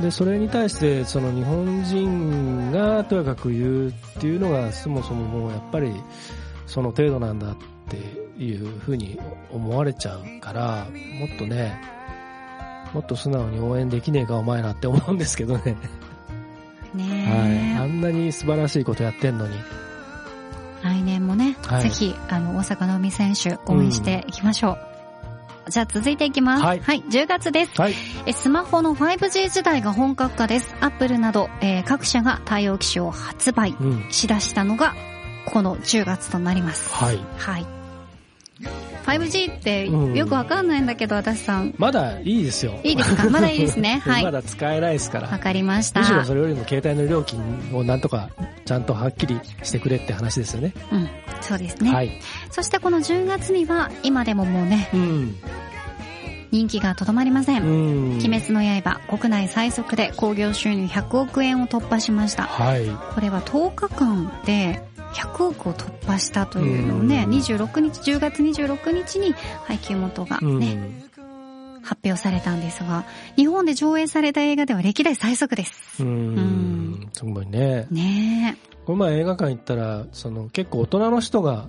[0.00, 5.92] で、それに対して、その日本人がとやかく言うっていうのが、そもそももうやっぱり、
[6.66, 7.56] その程度なんだっ
[7.88, 7.96] て
[8.38, 9.18] いうふうに
[9.50, 10.86] 思われちゃうから、
[11.18, 11.80] もっとね、
[12.92, 15.76] もっと素直に応援できねえかお前らって思うんですけどね。
[16.94, 17.84] ねえはい。
[17.84, 19.56] あんなに素晴らしいことやってんのに。
[20.82, 25.70] 来年もね、はいぜひ、あの、大阪の海選手、応援していきましょう。
[25.70, 26.62] じゃあ続いていきます。
[26.64, 27.80] はい10月です。
[27.80, 27.94] はい。
[28.26, 30.74] えスマホの 5G 時代が本格化です。
[30.80, 34.06] アップルなど、えー各社が対応機種を発売うん。
[34.10, 34.94] しだしたのが、
[35.46, 36.92] この10月となります。
[36.92, 37.20] はい。
[37.38, 37.81] はい。
[39.06, 41.74] 5G ってうんよくわかんないんだけど、私さん。
[41.78, 42.78] まだいいですよ。
[42.84, 43.28] いいですか？
[43.30, 45.38] まだいいですね はいまだ使えないですからわ。
[45.38, 46.00] かりました。
[46.00, 47.40] むしろそれよりも携帯の料金
[47.72, 48.30] をなんとか
[48.64, 50.72] ちゃんとはっきりしてくれって話ですよね。
[50.92, 51.08] うん。
[51.40, 51.92] そうですね。
[51.92, 52.20] はい。
[52.50, 55.34] そしてこの10月には、今でももうね、うん。
[56.52, 57.62] 人気がとどまりません。
[57.62, 58.18] うん。
[58.18, 62.42] 鬼滅の刃、国内最速で興行収入100億円を突破しました。
[62.44, 62.86] はい。
[63.14, 69.32] これは10日間で100億を突破したというのをね、うん26日、10月26日に
[69.64, 70.58] 配給元がうん。
[70.58, 71.02] ね、
[71.82, 73.04] 発表されたんですが、
[73.36, 76.02] 日本で上映された映画では歴代最速です。
[76.02, 77.10] ううんん。
[77.12, 77.86] すごいね。
[77.90, 78.56] ね
[78.86, 81.68] この前映画館行ったら、その結構大人の人が、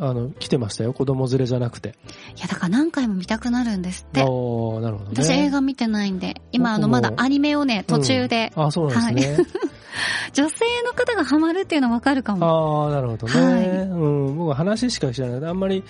[0.00, 0.92] あの、来てましたよ。
[0.92, 1.94] 子供連れじゃなくて。
[2.36, 4.22] いや、だから何回も見たくなるんですって。
[4.22, 5.22] おーなるほどね。
[5.22, 9.48] 私映画見てないんで、今あの、まだアニメをね、途中で、うんあ、そうなんですね。
[10.32, 12.46] 女性の方がハマるっていうのはわかるかも。
[12.46, 13.40] ああ、なるほどね。
[13.40, 13.94] はいう
[14.30, 15.50] ん、僕は話しか知らない。
[15.50, 15.82] あんまり、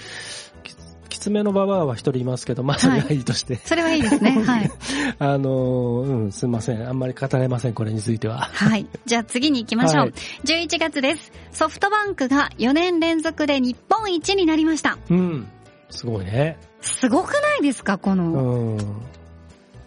[1.28, 3.56] ききつめのババアは一人いますけど、まあ、それはいいとして。
[3.56, 4.30] それはいいですね。
[4.44, 4.70] はい。
[5.18, 6.88] あのー、うん、すいません。
[6.88, 8.38] あんまり語れません、これについては。
[8.40, 8.86] はい。
[9.06, 10.04] じゃあ次に行きましょう。
[10.04, 10.12] はい
[10.44, 11.32] 11月です。
[11.52, 14.98] ソフトバンクが4年連続で日本一になりました。
[15.10, 15.46] うん。
[15.90, 16.58] すごいね。
[16.80, 18.24] すごくないですかこうの。
[18.24, 18.78] ん。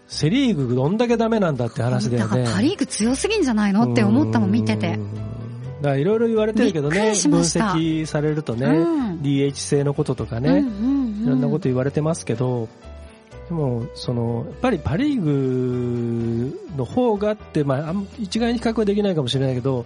[0.06, 2.38] セリーグどんだけダメなんだって話だよね。
[2.38, 4.96] だからパリーグ強すぎんじゃないのって思ったもん見ててう。
[4.98, 5.14] ん。
[5.82, 10.91] だからいろいろ言われてるけどね、分析されるとね、うん DH 制のこととかね、うん
[11.22, 12.68] いろんなこと言われてますけど、
[13.48, 19.84] でも、その、やっぱりパリーグの方がって、まあ、一概に比較はできないかもしれないけど、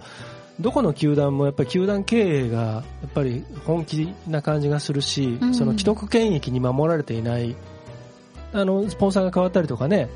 [0.59, 5.53] どこの球団もやっぱり球団経営がやっぱり本気な感じがするし、うん。
[5.53, 7.55] その既得権益に守られていない、
[8.53, 10.09] あの、スポンサーが変わったりとかね、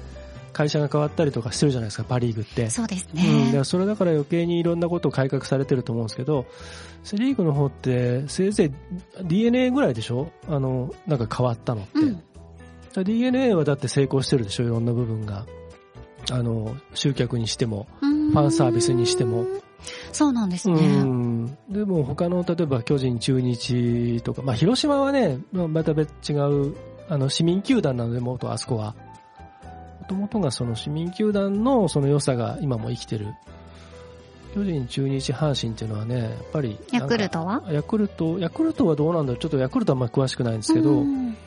[0.53, 2.69] 会社が変わったりとかしてるじゃないですか、パリーグって。
[2.69, 3.57] そうですうん、だかね。
[3.57, 6.45] らそれだから余計にいろんなことを改革されてると思うんですけど、
[7.03, 8.71] セリーグの方って、せいぜ
[9.19, 10.31] い DNA ぐらいでしょ？
[10.47, 11.99] あの、なんか変わったのって。
[11.99, 13.03] うん。
[13.03, 14.63] DNA はだって成功してるでしょ？
[14.65, 15.45] いろんな部分が。
[16.31, 17.87] あの、集客にしても。
[17.99, 19.45] フファンサービスにしても。
[20.11, 21.01] そうなんですうね。
[21.01, 21.45] ん。
[21.69, 26.75] でも他の、例えば巨人、中日とか、まあ広島はね、また別違う、
[27.09, 28.95] あの、市民球団なので、もっとあそこは。
[30.11, 33.33] もともとがその市民球団のその良さが今も生きてる。
[34.53, 36.77] 巨人、中日、阪神っていうのはね、やっぱり。
[36.91, 37.63] ヤクルトは？
[37.71, 39.39] ヤクルト、ヤクルトはどうなんだろう？
[39.41, 41.37] ちょっとヤクルトはあんまり詳しくないんですけど、うん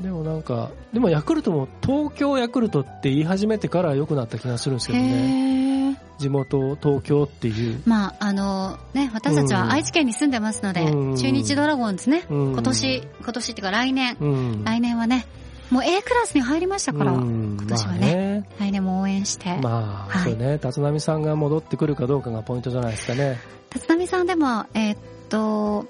[0.00, 6.00] でもなんか、でもヤクルトも東京ヤクルトって言い始めてから良くなった気がするんですけどね。
[6.18, 7.82] 地元東京っていう。
[7.84, 14.64] まあ、あの、ね、私たちは愛知県に住んでますので、うん中日ドラゴンズね、うん今年、今年っていうか来年、うん。
[14.64, 15.26] 来年はね、
[15.70, 19.56] もう A クラスに入りましたから、うん今年はまあね来年も応援して。
[19.56, 23.38] まあ、はいそうね、立浪さんが戻ってくるかどうかがポイントじゃないですかね。
[23.74, 24.98] 立浪さんでも、えーっ
[25.28, 25.86] と、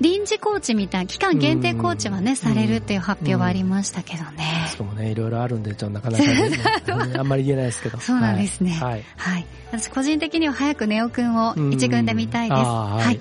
[0.00, 4.66] 臨時コーチみたいな、期間限定コーチはね、うんされるっていう発表はありましたけどね。
[4.68, 6.50] しかもね、いろいろあるんで、ちょっとなかなかね、
[6.88, 7.98] う んあんまり言えないですけど。
[7.98, 9.04] そうなんですねはい。
[9.16, 9.46] はい。
[9.70, 12.60] 私個人的には早くネオくんを一軍で見たいです。
[12.60, 13.20] はい。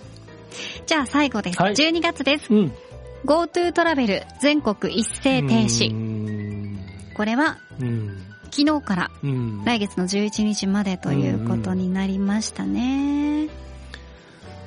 [0.85, 1.61] じゃあ最後です。
[1.61, 2.53] はい12月です。
[2.53, 2.71] うん。
[3.25, 5.93] GoTo トラベル全国一斉停う止。
[5.93, 6.79] ん。
[7.15, 8.17] これはうん。
[8.51, 9.63] 昨日からうん。
[9.65, 13.47] 来月の11日までということになりましたね。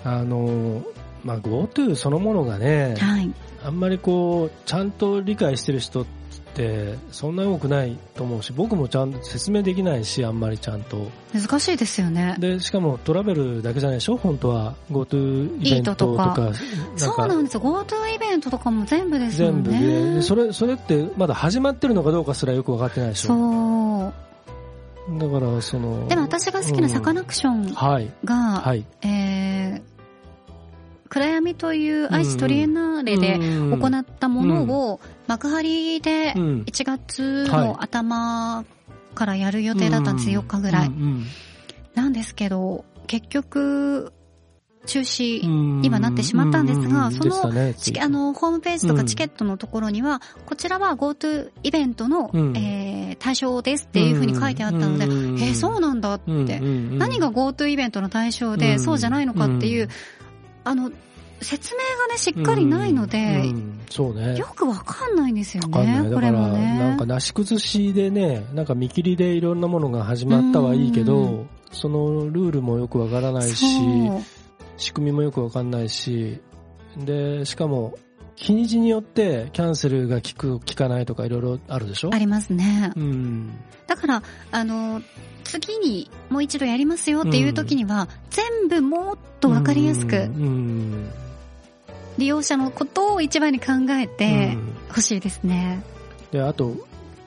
[0.04, 0.82] あの、
[1.24, 3.32] まあ、GoTo そのものがね、はい。
[3.64, 6.23] あんまりこう、ちゃんと理解してる人って、
[7.10, 11.10] そんなに多くないと思うし、僕もちゃんと説明できないし、あんまりちゃんと。
[11.32, 12.36] 難しいですよね。
[12.38, 14.16] で、しかもトラベルだけじゃないでしょ？
[14.16, 14.74] 本当は。
[14.90, 16.52] GoTo イベントとか。
[16.96, 17.60] そうなんですよ。
[17.60, 19.80] GoTo イベントとかも全部ですも全部んね。
[19.80, 23.28] で、でそれ、それってまだ始まってるのかどうかすらよくわかってないでしょ？
[23.28, 24.14] そう。
[25.18, 26.08] だから、その。
[26.08, 28.10] でも私が好きなサカナクションはい。
[28.24, 28.86] が、はい。
[29.02, 29.10] えー、
[31.08, 38.64] 暗闇という愛知トリエンナーレで行行ったものを幕張でうん1月の頭
[39.14, 40.90] からやる予定だったんですよ、4日ぐらい。
[41.94, 44.12] なんですけど、結局、
[44.86, 45.40] 中止、
[45.82, 52.56] 今なってしまったんですがそのチケあ、の、ホームページとかチケットのところには、こちらは GoTo イベントの、うん。
[52.56, 55.38] えー対象ですっていうふうに書いてあったので、うん。
[55.40, 58.80] えーそうなんだって、何が GoTo イベントの対象で、うん。
[58.80, 59.90] そうじゃないのかっていう、うん
[60.64, 60.90] あの、
[61.40, 64.36] 説明がね、しっかりないので、うんうんそうね。
[64.36, 65.62] よくわかんないんですよ。
[65.68, 66.78] ね、だから、これもね。
[66.78, 73.66] なんかなし崩しでね、なんか見切りでいろんなものが始まったはいいけうど、そのルールもよくわからないし、
[74.76, 76.40] 仕組みもよくわかんないし、
[76.96, 77.96] で、しかも、
[78.36, 82.10] 日にちによってキャンセルが効く、効かないとかいろいろあるでしょ？
[82.12, 82.92] ありますね。
[82.96, 83.52] うん。
[83.86, 85.02] だから、あの、
[85.44, 91.10] 次にもう一度やりますよっていう時には、全部もっとわかりやすく、うん。
[92.18, 95.82] 利用者のことを一番に考えうてんほしいですね。
[96.30, 96.74] で、あと、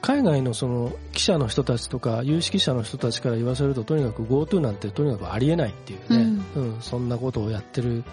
[0.00, 8.04] 海外のその記者の人たちとか有識者の人たちから言わせるととにかく GoTo なんてとにかくありえないっていうね、うんそんなことをやってる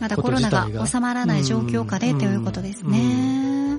[0.00, 3.78] まだコロナが収まらない状況下でということですね。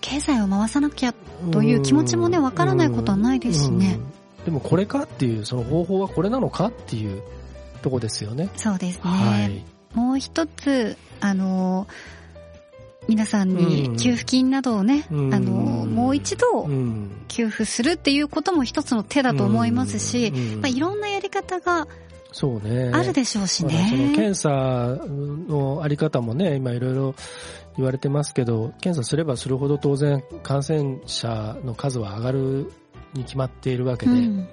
[0.00, 1.14] 経済を回さなきゃ
[1.50, 3.98] という気持ちもね、わからないことはないですしね。
[3.98, 7.22] うんでもこれかっていう、その方法はこれなのかっていう
[7.82, 8.48] とこですよね。
[8.56, 9.02] そうですね。
[9.04, 9.64] はい。
[9.94, 11.86] もう一つ、あの、
[13.08, 17.10] 皆さんに給付金などをね、うんあの、もう一度うん。
[17.28, 21.86] 給付するっていうことも一つの手だと思いますし、うんまあ、いろんなやり方が
[22.32, 22.90] そうね。
[22.92, 24.14] あるでしょうしまだそのね。
[24.14, 24.48] 検査
[25.48, 27.14] のあり方もね、今いろいろ
[27.76, 32.72] 言われてますけど、検査すればするほど当然感染者の数は上がる
[33.14, 34.48] に決まっているわけで、うん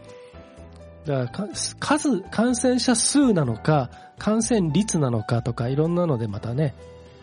[1.05, 1.47] だから
[1.80, 6.75] か数、感染者数なのか、感染率なのかとかいろんなのでまたね、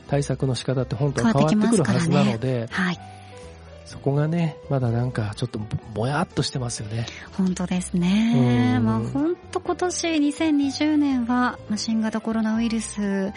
[0.09, 3.14] 対策の仕方って本当は変わってくるはずなので、はい。
[3.85, 5.61] そこがね、まだなんかちょっと
[5.93, 7.07] ぼやっとしてますよね。
[7.37, 8.77] 本当ですね。
[8.79, 13.33] うんまあ本当今年2020年はまあ新型コロナウイルス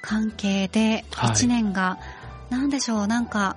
[0.00, 1.98] 関係ではい1年が、
[2.50, 3.56] なんでしょう、なんか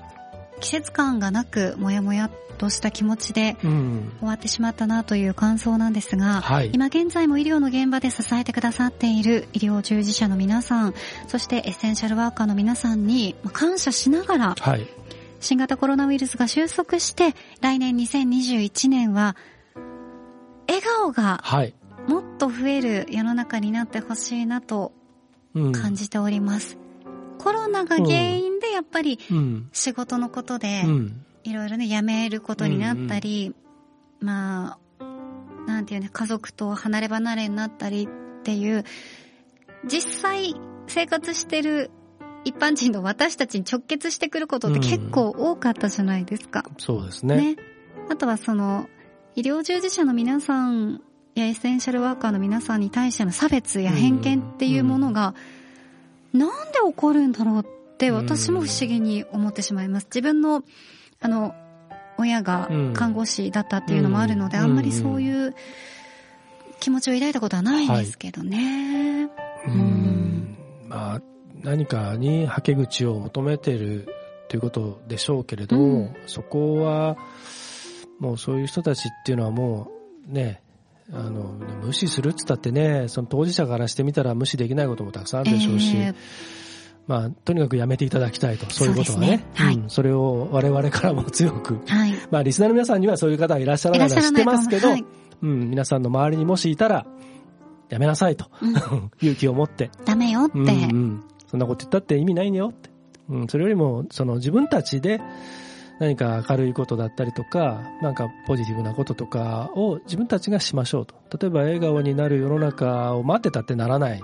[0.60, 4.14] 季節感がなくもやもやっとした気持ちでうん。
[4.20, 6.70] 終わってしまったなという感想なんですが、はい。
[6.74, 10.94] 今現在も医療の現場で支えてくださっている医療従事者の皆さん、
[11.28, 14.88] そしてエッセンシャルワーカーの皆さんにまあ感謝しながら、はい。
[15.42, 19.36] 新型コロナウイルスが収束して、来年2021年は、
[20.68, 21.74] 笑顔がはい。
[22.08, 24.94] もっと増える世の中になってほしいなと
[25.54, 25.72] うん。
[25.74, 26.78] 感じております。
[27.40, 29.70] コロナが原因でやっぱりうん。
[29.74, 31.26] 仕事のことでう、ん。
[31.44, 33.56] いろいろね、辞めることになったり、
[34.20, 35.04] まあ、
[35.66, 38.86] なんていうね、家族と離れ離れになったりっていう、
[39.88, 40.56] 実際
[40.88, 41.90] 生活してる
[42.44, 46.66] 一般人の私たちに直結してくることって結構多かったじゃないですか。
[46.78, 47.56] そうですね。
[47.56, 47.56] ね。
[48.10, 48.90] あとはその、
[49.36, 51.02] 医療従事者の皆さん
[51.36, 55.36] やエッセンシャルワーカーの皆さんに対しての差別や偏見っていうものが、
[56.34, 60.08] なんで起こるんだろうって私も不思議に思ってしまいます。
[60.08, 60.64] 自分の、
[61.22, 61.56] あの、
[62.18, 65.56] 親が看護師だったっていうのもあるので、うんあんまりそういう
[66.80, 69.30] 気持ちを抱いたことはないんですけどね。
[69.68, 70.58] うん。
[70.88, 71.22] まあ、
[71.64, 74.08] 何かにはけ口を求めてる
[74.48, 77.18] ということでしょうけれど、うんそこは、
[78.20, 79.92] もうそういう人たちっていうのはも
[80.30, 80.62] うね、
[81.12, 81.54] あの、
[81.84, 86.16] 無視するっつったってね、その当事者からしてみたら無視できないこともたくさんあるでしょうし、えー
[87.08, 89.28] まあ、とにかくやめていただきたいと、そういうことはね。
[89.28, 91.80] ねはいうんそれを我々からも強く。
[91.88, 92.14] はい。
[92.30, 95.06] まあ、リスナーの皆さんにはそういう方はいらっしゃらいないのは知ってますけど、はい
[95.42, 97.06] うん、皆さんの周りにもしいたら、
[97.90, 98.50] やめなさいと。
[98.62, 99.90] うん 勇気を持って。
[100.06, 100.58] ダメよって。
[100.58, 102.90] うんうん、そんなこと言ったって意味ないよって。
[103.30, 105.20] うん、それよりも、その自分たちで
[106.00, 111.16] 何か明るいことだったりとか、なんかポジティブなこととかを自分たちがしましょうと。
[111.38, 114.22] 例えば笑顔になる世の中を待ってたってならない、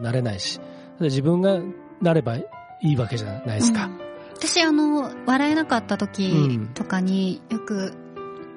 [0.00, 0.60] なれないし、
[1.00, 1.60] 自分が
[2.00, 2.46] なればい
[2.82, 3.86] いわけじゃないですか。
[3.86, 4.04] うん
[4.36, 7.94] 私あの、笑えなかった時とかによく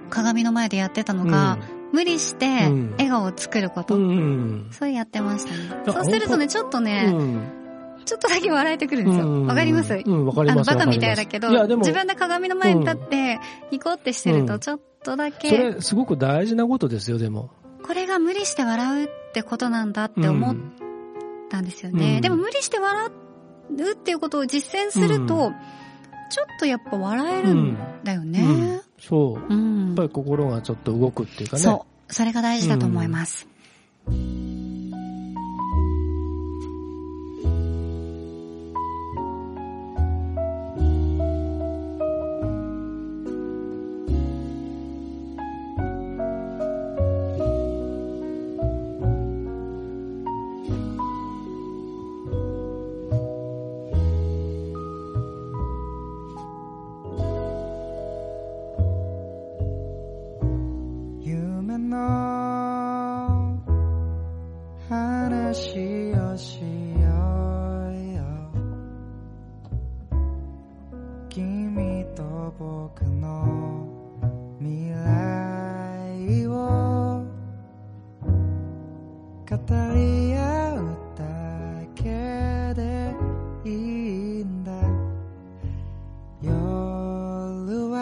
[0.09, 1.59] 鏡の前でやってたのが、
[1.93, 3.95] 無理してうん笑顔を作ること。
[3.95, 4.67] うん、うん。
[4.71, 5.83] そうやってましたね。
[5.87, 7.66] あそうするとね、ちょっとうね、ん
[8.07, 9.27] ちょっとだけ笑えてくるんですよ。
[9.27, 9.93] うんわかります？
[9.93, 10.67] うん、わかりあの、ます。
[10.73, 13.39] バカみたいだけど、自分で鏡の前に立って、
[13.71, 17.51] ニコってしてると、うんちょっとだそけ、れすごく大事なことですよ、でも。
[17.85, 20.55] これが無理して笑うってことなんだって思っ
[21.49, 22.15] たんですよね。
[22.15, 25.55] うんでも無理して笑うっていうことを実践すると、うん
[26.29, 28.41] ちょっとやっぱ笑えるんだよね。
[28.41, 29.53] うんそう。
[29.53, 31.61] うんやっぱり心がちょっと動くっていうかね。
[31.61, 32.13] そう。
[32.13, 33.47] それが大事だと思います。
[79.93, 80.75] り合う
[81.15, 81.23] だ
[81.95, 82.03] け
[82.75, 83.15] で
[83.65, 84.71] いいんだ。
[86.41, 86.51] 夜
[87.89, 87.95] は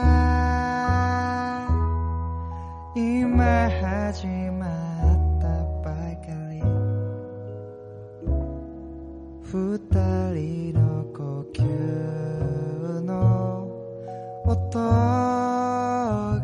[2.96, 5.48] 今始まった
[5.84, 6.62] ばかり。
[9.44, 9.54] 二
[10.34, 10.80] 人の
[11.14, 11.20] 呼
[11.54, 11.62] 吸
[13.02, 13.14] の
[14.46, 16.42] 音が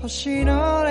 [0.00, 0.83] 星の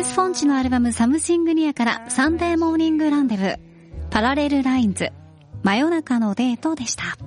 [0.00, 5.12] ルース・フォンチのアルバム Something Near から Sunday Morning Rendezvous、Parallel Lines、
[5.62, 7.18] 真夜中のデートでした。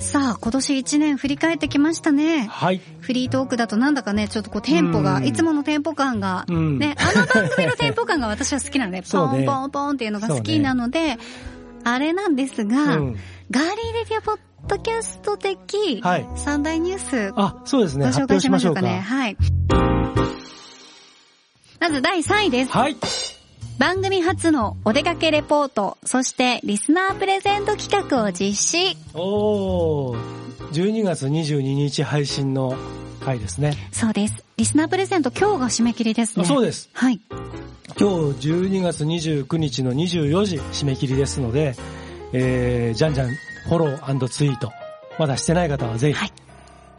[0.00, 2.48] さあ、今年1年振り返ってきましたね。
[2.50, 2.80] はい。
[2.98, 11.16] フリートークだとなんだかね、ちょっとこうテンポが、うんいつものテンポ感が、うんね、あの番組のテンポ感が私は好きなので、 ねポンポンポンっていうのが好きなので、
[11.84, 13.16] あれなんですが、うん
[13.52, 18.06] Girly Radio Podcast 的、はい三大ニュース、ごあ、そうですね。
[18.06, 18.50] 発紹介し。
[18.50, 18.98] ましょうかね。
[18.98, 19.36] はい。
[21.84, 22.72] まず第3位です。
[22.72, 22.96] はい。
[23.78, 28.96] 番組初のお出かけレポート、そしてリスナープレゼント企画を実施。
[29.12, 30.18] おー、
[30.72, 32.74] 12月22日配信の
[33.20, 33.74] 回ですね。
[33.92, 34.42] そうです。
[34.56, 36.44] リスナープレゼント今日が締め切りですね。
[36.44, 36.88] でそうです。
[36.94, 37.20] はい。
[37.28, 41.76] 今日12月29日の24時締め切りですので、
[42.32, 44.72] えー、じゃんじゃんフォローツイート。
[45.18, 46.18] まだしてない方はぜひ。
[46.18, 46.32] はい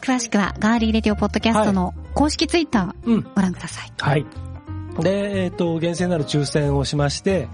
[0.01, 3.27] 詳しくはガーリーレディオポッドキャストの公式ツイッターうん。
[3.33, 3.91] ご覧ください。
[3.97, 4.25] はい。
[4.99, 7.47] で、えっ、と、厳正なる抽選をしまして、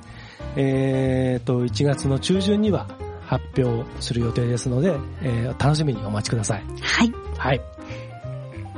[0.55, 2.87] えっ、と、1月の中旬には
[3.25, 6.63] 発表する予定ですので、えー楽しみにお待ちください。
[6.81, 7.13] はい。
[7.37, 7.61] はい。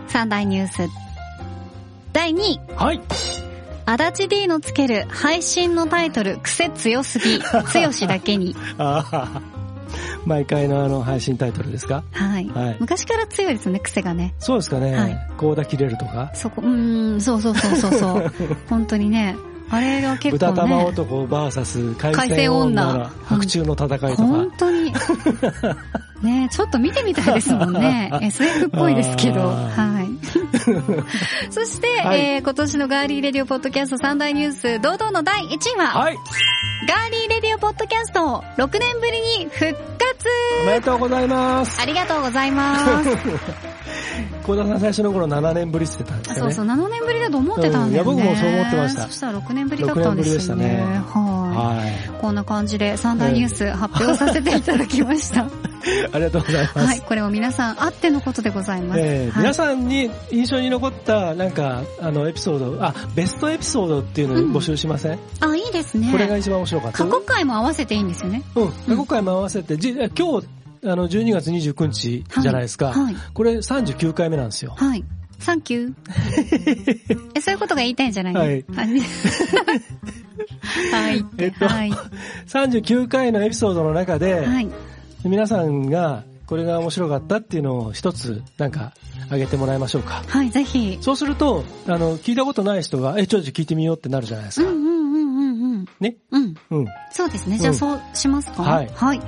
[0.08, 0.90] 三大ニュース。
[2.14, 2.60] 第2位。
[2.76, 3.02] はい。
[3.86, 7.40] 足立 D のつける配信のタイトル、癖強すぎ、
[7.72, 8.56] 強しだけに。
[8.78, 9.42] ああ、
[10.26, 12.04] 毎回のあの配信タイトルですか？
[12.12, 12.48] はい。
[12.50, 14.34] はい昔から強いですね、癖がね。
[14.40, 14.96] そうですかね。
[14.96, 16.32] はいコーダ切れるとか？
[16.34, 18.34] そこ、うーん、そうそうそうそうそう。
[18.70, 19.36] 本当にね。
[19.70, 20.84] あれが結構豚玉ね。
[20.86, 24.16] 男 VS 海海鮮鮮女白昼の戦いとか。
[24.18, 24.94] 本当に。
[26.22, 28.10] ねちょっと見てみたいですもんね。
[28.22, 29.42] SF っぽいですけど。
[29.42, 29.93] あはい。
[31.52, 36.18] そして、はいえー今年のガーリーレディオポッドキャスト三大ニュース、堂々の第1位は、はい。
[36.88, 40.28] ガーリーレディオポッドキャスト6年ぶりに復活
[40.64, 41.82] おめでとうございます。
[41.82, 43.10] ありがとうございます。
[44.44, 46.54] 小田さん最初の頃7年ぶりって言ってたんですよね。
[46.54, 48.12] そうそう、7年ぶりだと思ってたんだよね。
[48.12, 50.66] うんいや僕もそう思ってましたそしたら6年ぶりだったんですよね。
[50.66, 52.14] 六年ぶりでしたねはい。
[52.14, 55.42] はこんな感じで三大ニュース発表させていただきました。
[55.42, 55.46] い。
[56.12, 56.80] ありがとうございます。
[56.80, 57.02] はい。
[57.02, 59.00] これも皆さんあってのことでございます。
[59.00, 66.10] はいえー皆さんに印象に残った、なんか、あの、エピソード、あ、ベストエピソードっていうのを募集しません、あ、いいですね。
[66.12, 66.98] これが一番面白かった。
[67.00, 68.44] 過去回も合わせていいんですよね。
[68.56, 68.72] うん。
[68.72, 70.48] 過去回も合わせて、じ今日、
[70.86, 72.88] あの、12月29日じゃないですか。
[72.88, 73.16] はい。
[73.34, 74.74] これ39回目なんですよ。
[74.78, 75.04] はい。
[75.40, 75.94] サンキュー。
[77.36, 79.02] え、そういうことが言いたいんじゃないはいはい。
[80.92, 81.26] はい。
[81.38, 81.92] えっとはい。
[82.48, 84.70] 39回のエピソードの中で、はい。
[85.26, 88.94] 皆さんが、これが面白かったっていうのを一つ、なんか、
[89.30, 90.24] あげてもらいましょうか。
[90.28, 90.98] はい、ぜひ。
[91.02, 94.70] そうすると、あの、聞いたことない人が、え、ちょいちょい聞いてみようってなるじゃないですか。
[94.70, 95.88] うんうんうんうんうん。
[96.00, 96.16] ね？
[96.32, 96.56] うん。
[96.72, 96.86] うん。
[97.12, 97.58] そうですね。
[97.58, 98.64] じゃあうんそうしますか？
[98.64, 99.22] はいはい。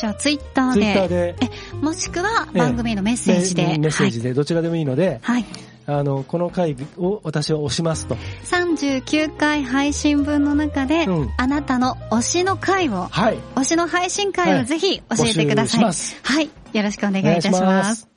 [0.00, 1.50] じゃあツイッターツイッターで、で、
[1.80, 5.44] もしくはええ番組へのメッセージで、メメッセージで、どちらでもいいので、はい。
[5.86, 8.14] あの、この回を私は押しますと。
[8.44, 13.38] 39回配信分の中で、うんあなたの推しの回を、はい。
[13.56, 15.80] 推しの配信回をぜひ教えてください。
[15.80, 16.50] 募集しますはい。
[16.72, 18.08] よろしくお願いいたします。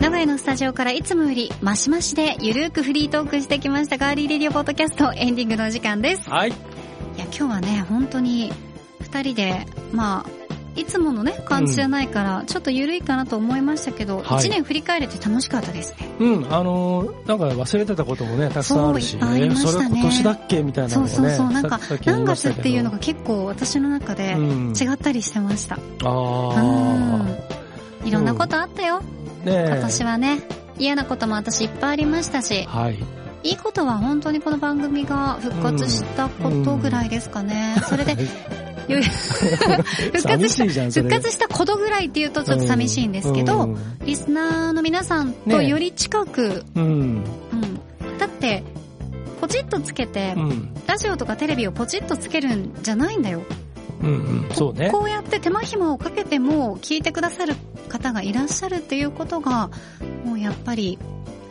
[0.00, 6.30] 名古屋のスタジオからいつもよりマシマシでゆるーくフリートークしてきましたガーリーレディオポッドキャストエンディングのお時間です。
[6.30, 6.50] はい。
[6.50, 6.52] い
[7.18, 8.52] や、今日はね、本当に
[9.10, 10.40] 二人で、まあ、
[10.76, 14.48] いつものね、感じじゃないから、ちょっと緩いかなと思いましたけど、一、はい。
[14.48, 16.08] 年振り返れて楽しかったですね。
[16.20, 19.84] うん、あのーなんか忘れてたこともね、たくさんあるし、そういっぱいありましたね。
[19.84, 21.12] えそれ今年だっけみたいなのもね。
[21.12, 24.72] そうそうそう、なんか何月っていうのが結構私の中でうん。
[24.72, 25.78] 違ったりしてました。
[26.04, 26.08] あ
[28.02, 28.08] うん。
[28.08, 28.96] いろんなことあったよ。
[28.96, 29.00] あ、
[29.46, 29.66] ねえ。
[29.72, 30.42] 今年はね、
[30.78, 32.98] 嫌なことも私いっぱいありましたし、はい。
[33.42, 37.76] いいことは本当にこの番組が復活したことぐらいですかね。
[37.88, 38.16] それで、
[38.96, 41.00] 復活 した。
[41.02, 46.82] 復活したことぐらいっていうとちょっと寂しいんですけど、うんリスナーの皆さんとより近く、うん。
[46.82, 47.24] うん。
[48.18, 48.64] だって、
[49.40, 50.74] ポチッとつけて、うん。
[50.86, 53.42] ラジオとかテレビをポチッとつけるんじゃないんだよ。
[54.02, 54.08] うん。
[54.08, 54.48] うん。
[54.52, 54.90] そうね。
[54.90, 57.54] こうやって手間暇をかけても聞いてくださる
[57.88, 59.70] 方がいらっしゃるっていうことが、
[60.24, 60.98] もうやっぱり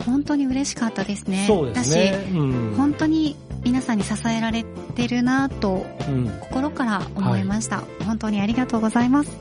[0.04, 1.44] 本当に嬉しかったですね。
[1.46, 2.26] そうですね。
[2.32, 6.28] うんだし、本当に皆さんに支えられてるなとうん。
[6.40, 9.36] 心から思いました、本当にありがとうございます。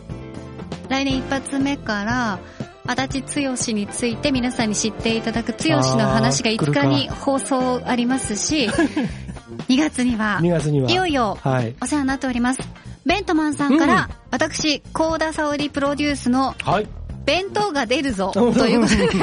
[0.89, 2.39] 来年一発目から、
[2.87, 10.89] 足立剛について皆さんに知っていただく剛の話があー5日に放送ありますし、2 月には2、月には。
[10.89, 11.75] いよいよはい。
[11.81, 12.61] お世話になっております。
[13.05, 16.87] ベントマンさんから、うん私、高田沙織プロデュースのはい。
[17.25, 19.07] 弁当が出るぞ、 ということで、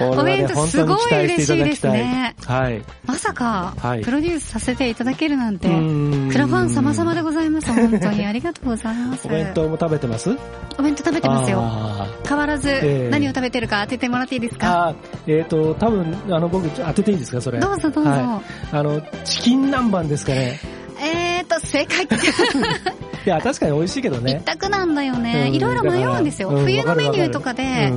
[0.00, 2.34] お弁当すごい嬉しいですね。
[2.44, 2.82] はい。
[3.04, 7.72] まさか、はいプロデュースさせていただけるなんて、うんクラファン様々でございます。
[7.72, 9.26] 本当にありがとうございます。
[9.26, 10.30] お弁当も食べてます？
[10.78, 11.58] お弁当食べてますよ。
[11.62, 14.94] あ変わらず、ええ何を食べてるか当ててもらっていいですーか
[15.26, 17.60] えっ、と、多分、あの、僕、当てていいですか、それ。
[17.60, 18.10] どうぞどうぞ。
[18.10, 20.58] はいあの、チキン南蛮ですかね。
[21.00, 22.04] えーと、正解。
[23.26, 24.42] いや、確かに美味しいけど一ね。
[24.44, 25.44] 択なんだよね。
[25.48, 26.50] うんいろいろ迷うんですよ。
[26.50, 27.92] 冬のメニューとかわで、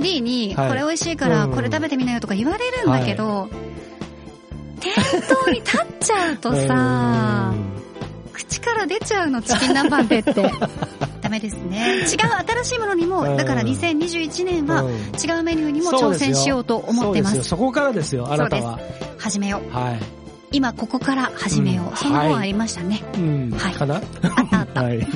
[0.00, 3.48] D に、はいこれ美味しいからうんこれ食べてみなよとか言われるんだけど、
[4.80, 4.92] 店
[5.28, 7.52] 頭に立っちゃうとさ、
[8.32, 10.34] 口から出ちゃうのチキン南蛮でって。
[11.20, 11.98] ダメですね。
[11.98, 12.06] 違う
[12.62, 17.30] 新しいものにも、うんだから2021年はうん違うメニューにも挑戦しようと思ってま。
[17.30, 17.44] すよ。
[17.44, 18.78] そこからですよ、あなたは。
[19.18, 19.74] 始めよう。
[19.74, 20.00] はい。
[20.52, 21.90] 今ここから始めよう。
[21.90, 23.02] うんそんな本はいありましたね。
[23.14, 23.54] うん。
[23.56, 23.96] はいかな？
[23.96, 24.02] あっ
[24.50, 24.82] たあった。
[24.82, 25.06] はい。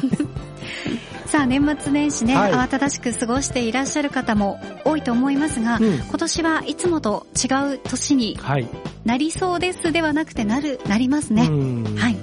[1.35, 8.68] さあ年末年始ね、はい慌ただしく過ごしていらっしゃる方も多いと思いますが、うん今年はいつもと違う年にはい。
[9.05, 11.49] なりそうですではなくてなる、なりますね。
[11.49, 12.16] うんはい。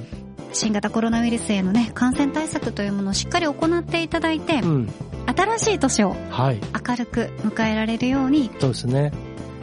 [0.54, 4.90] 新型コロナウイルスへのね、感染対策というものをしっかり行っていただいて、うん。
[5.36, 6.62] 新しい年をはい。
[6.88, 9.12] 明るく迎えられるように、そうですね。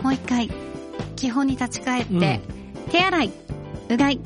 [0.02, 0.50] もう一回、
[1.16, 2.42] 基本に立ち返って、
[2.90, 3.32] 手洗い、
[3.88, 4.20] うがい、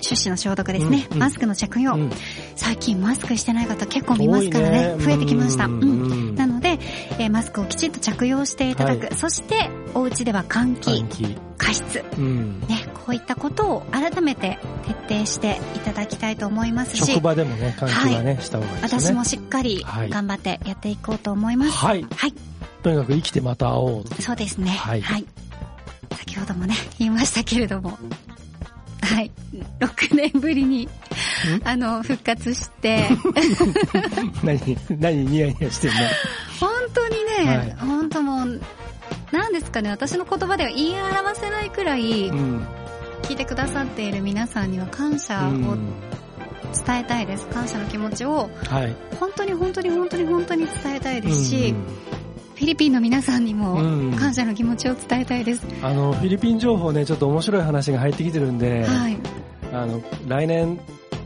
[0.00, 2.10] 手指の消毒ですね、うんうんマスクの着用、うん
[2.56, 5.66] 最近マスクしてない方結構見ますからね、多い増えてきました。
[5.66, 6.34] ううんん。
[6.34, 6.78] なので、
[7.18, 9.06] えーマスクをきちっと着用していただく。
[9.06, 11.36] はそして、お家では換気。
[11.56, 12.04] 加湿。
[12.16, 12.60] うん。
[12.60, 14.58] ね、こういったことを改めて
[15.08, 19.00] 徹底していただきたいと思いますし職、場でもね、換気はね、した方がいいですね。
[19.00, 21.72] 私もしっかりはい頑張ってやっていこうと思います。
[21.72, 22.06] はい。
[22.14, 22.34] はい。
[22.82, 24.22] とにかく生きてまた会おう。
[24.22, 24.70] そうですね。
[24.70, 25.02] はい
[26.16, 27.98] 先ほどもね、言いましたけれども。
[29.14, 29.30] はい。
[29.80, 30.88] 6年ぶりに、
[31.64, 33.08] あの、復活して、
[34.44, 34.60] 何、
[34.98, 35.96] 何ニヤニヤしてんの？
[36.60, 38.60] 本当にね、はい本当もう、
[39.32, 42.66] なんですかね、私の言葉では言い表せないくらい、うん。
[43.22, 45.92] 聞いてくださっている皆さんには感謝をうん
[46.86, 47.46] 伝えたいです。
[47.48, 48.94] 感謝の気持ちを、はい。
[49.18, 55.66] 本当に本当に本当に本当に伝えたいですし、フィリピンの皆さんにもうん感謝の気持ちを伝えたいです。
[55.66, 59.16] うんあの、フィリピン情報ね、ちょっと面白い話が入ってきてるんで、はい。
[59.72, 60.80] あの、来年、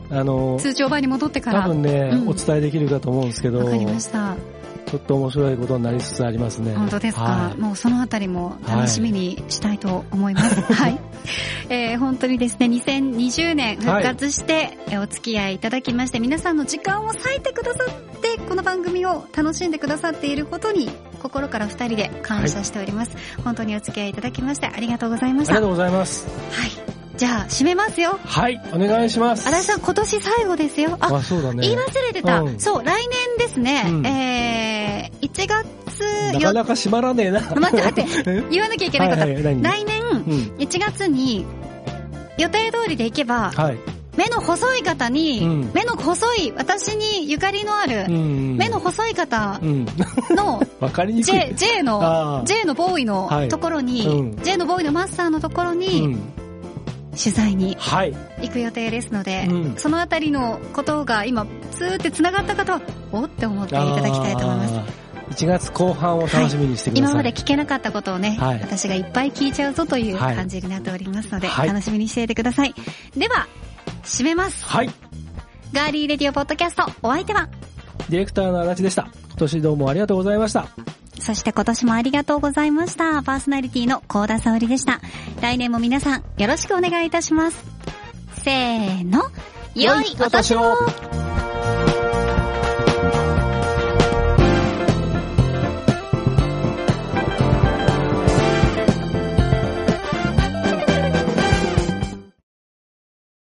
[0.09, 1.61] あの、通常版に戻ってから。
[1.63, 4.35] 多分ね、うんお伝えできるかと思うんですけど、わかりました。
[4.85, 6.75] ちょっと面白いことになりつつありますね。
[6.75, 10.61] 本当ですか、はいもうそのあたりも楽しみにしたいと思います。
[10.61, 10.99] はい。
[11.69, 20.89] えー本当にですね、2020年復活して、えーお付き合いいただきまして、皆さんの時間を割いてくださって、この番組を楽しんでくださっていることに、
[21.25, 23.15] 心から二人で感謝しております。
[23.43, 25.53] 本当にお付き合いいただきまして、ありがとうございました。
[25.53, 26.27] はありがとうございます。
[26.81, 27.17] い。
[27.17, 28.19] じゃあ、締めますよ。
[28.23, 29.47] はい、お願いします。
[29.47, 30.97] 新井さん、今年最後ですよ。
[30.99, 31.61] あ、あ、そうだね。
[31.61, 32.41] 言い忘れてた。
[32.41, 37.39] うんそう、来年ですね、うんえー、1月なかなか閉まらねえな。
[37.39, 38.43] 待って待って え？
[38.51, 39.21] 言わなきゃいけないこと。
[39.21, 39.61] はいはい何？
[39.63, 40.21] 来年、うん。
[40.59, 41.45] 1月に、
[42.37, 43.94] 予定通りで行けば、はい。
[44.17, 48.57] 目の細い方に、うん目の細い、私にゆかりのある、うん。
[48.57, 49.85] 目の細い方うん。
[50.31, 51.31] の、 わかりにくい。
[51.31, 56.19] J、J あの、ー J のボーイのはいところに、うん J のボーイのマスターのところうに、ん。
[57.17, 58.13] 取材にはい。
[58.41, 64.73] 行く予定ですので、うんそのあたりのことが今、ツーって繋がった方は、おって思っていただきたいと思います。
[64.75, 67.11] あー1月後半を楽しみにしてください。
[67.11, 72.75] 今まで聞けなかったことをね、はい私がいっぱい聞いちゃうぞというはい感じになっておりますので、はい楽しみにしていてください。
[73.17, 73.47] では、
[74.03, 74.65] 締めます。
[74.65, 74.89] はい。
[75.73, 77.49] ガーリーレディオポッドキャスト、お相手は、
[78.09, 79.07] ディレクターの足立でした。
[79.29, 80.67] 今年どうもありがとうございました。
[81.19, 83.23] そして今年もありがとうございました。
[83.23, 85.01] パーソナリティの高田沙織でした。
[85.41, 87.63] 来年も皆さん、よろしくお願いいたします。
[88.43, 89.23] せーの、
[89.73, 90.77] 良いお年を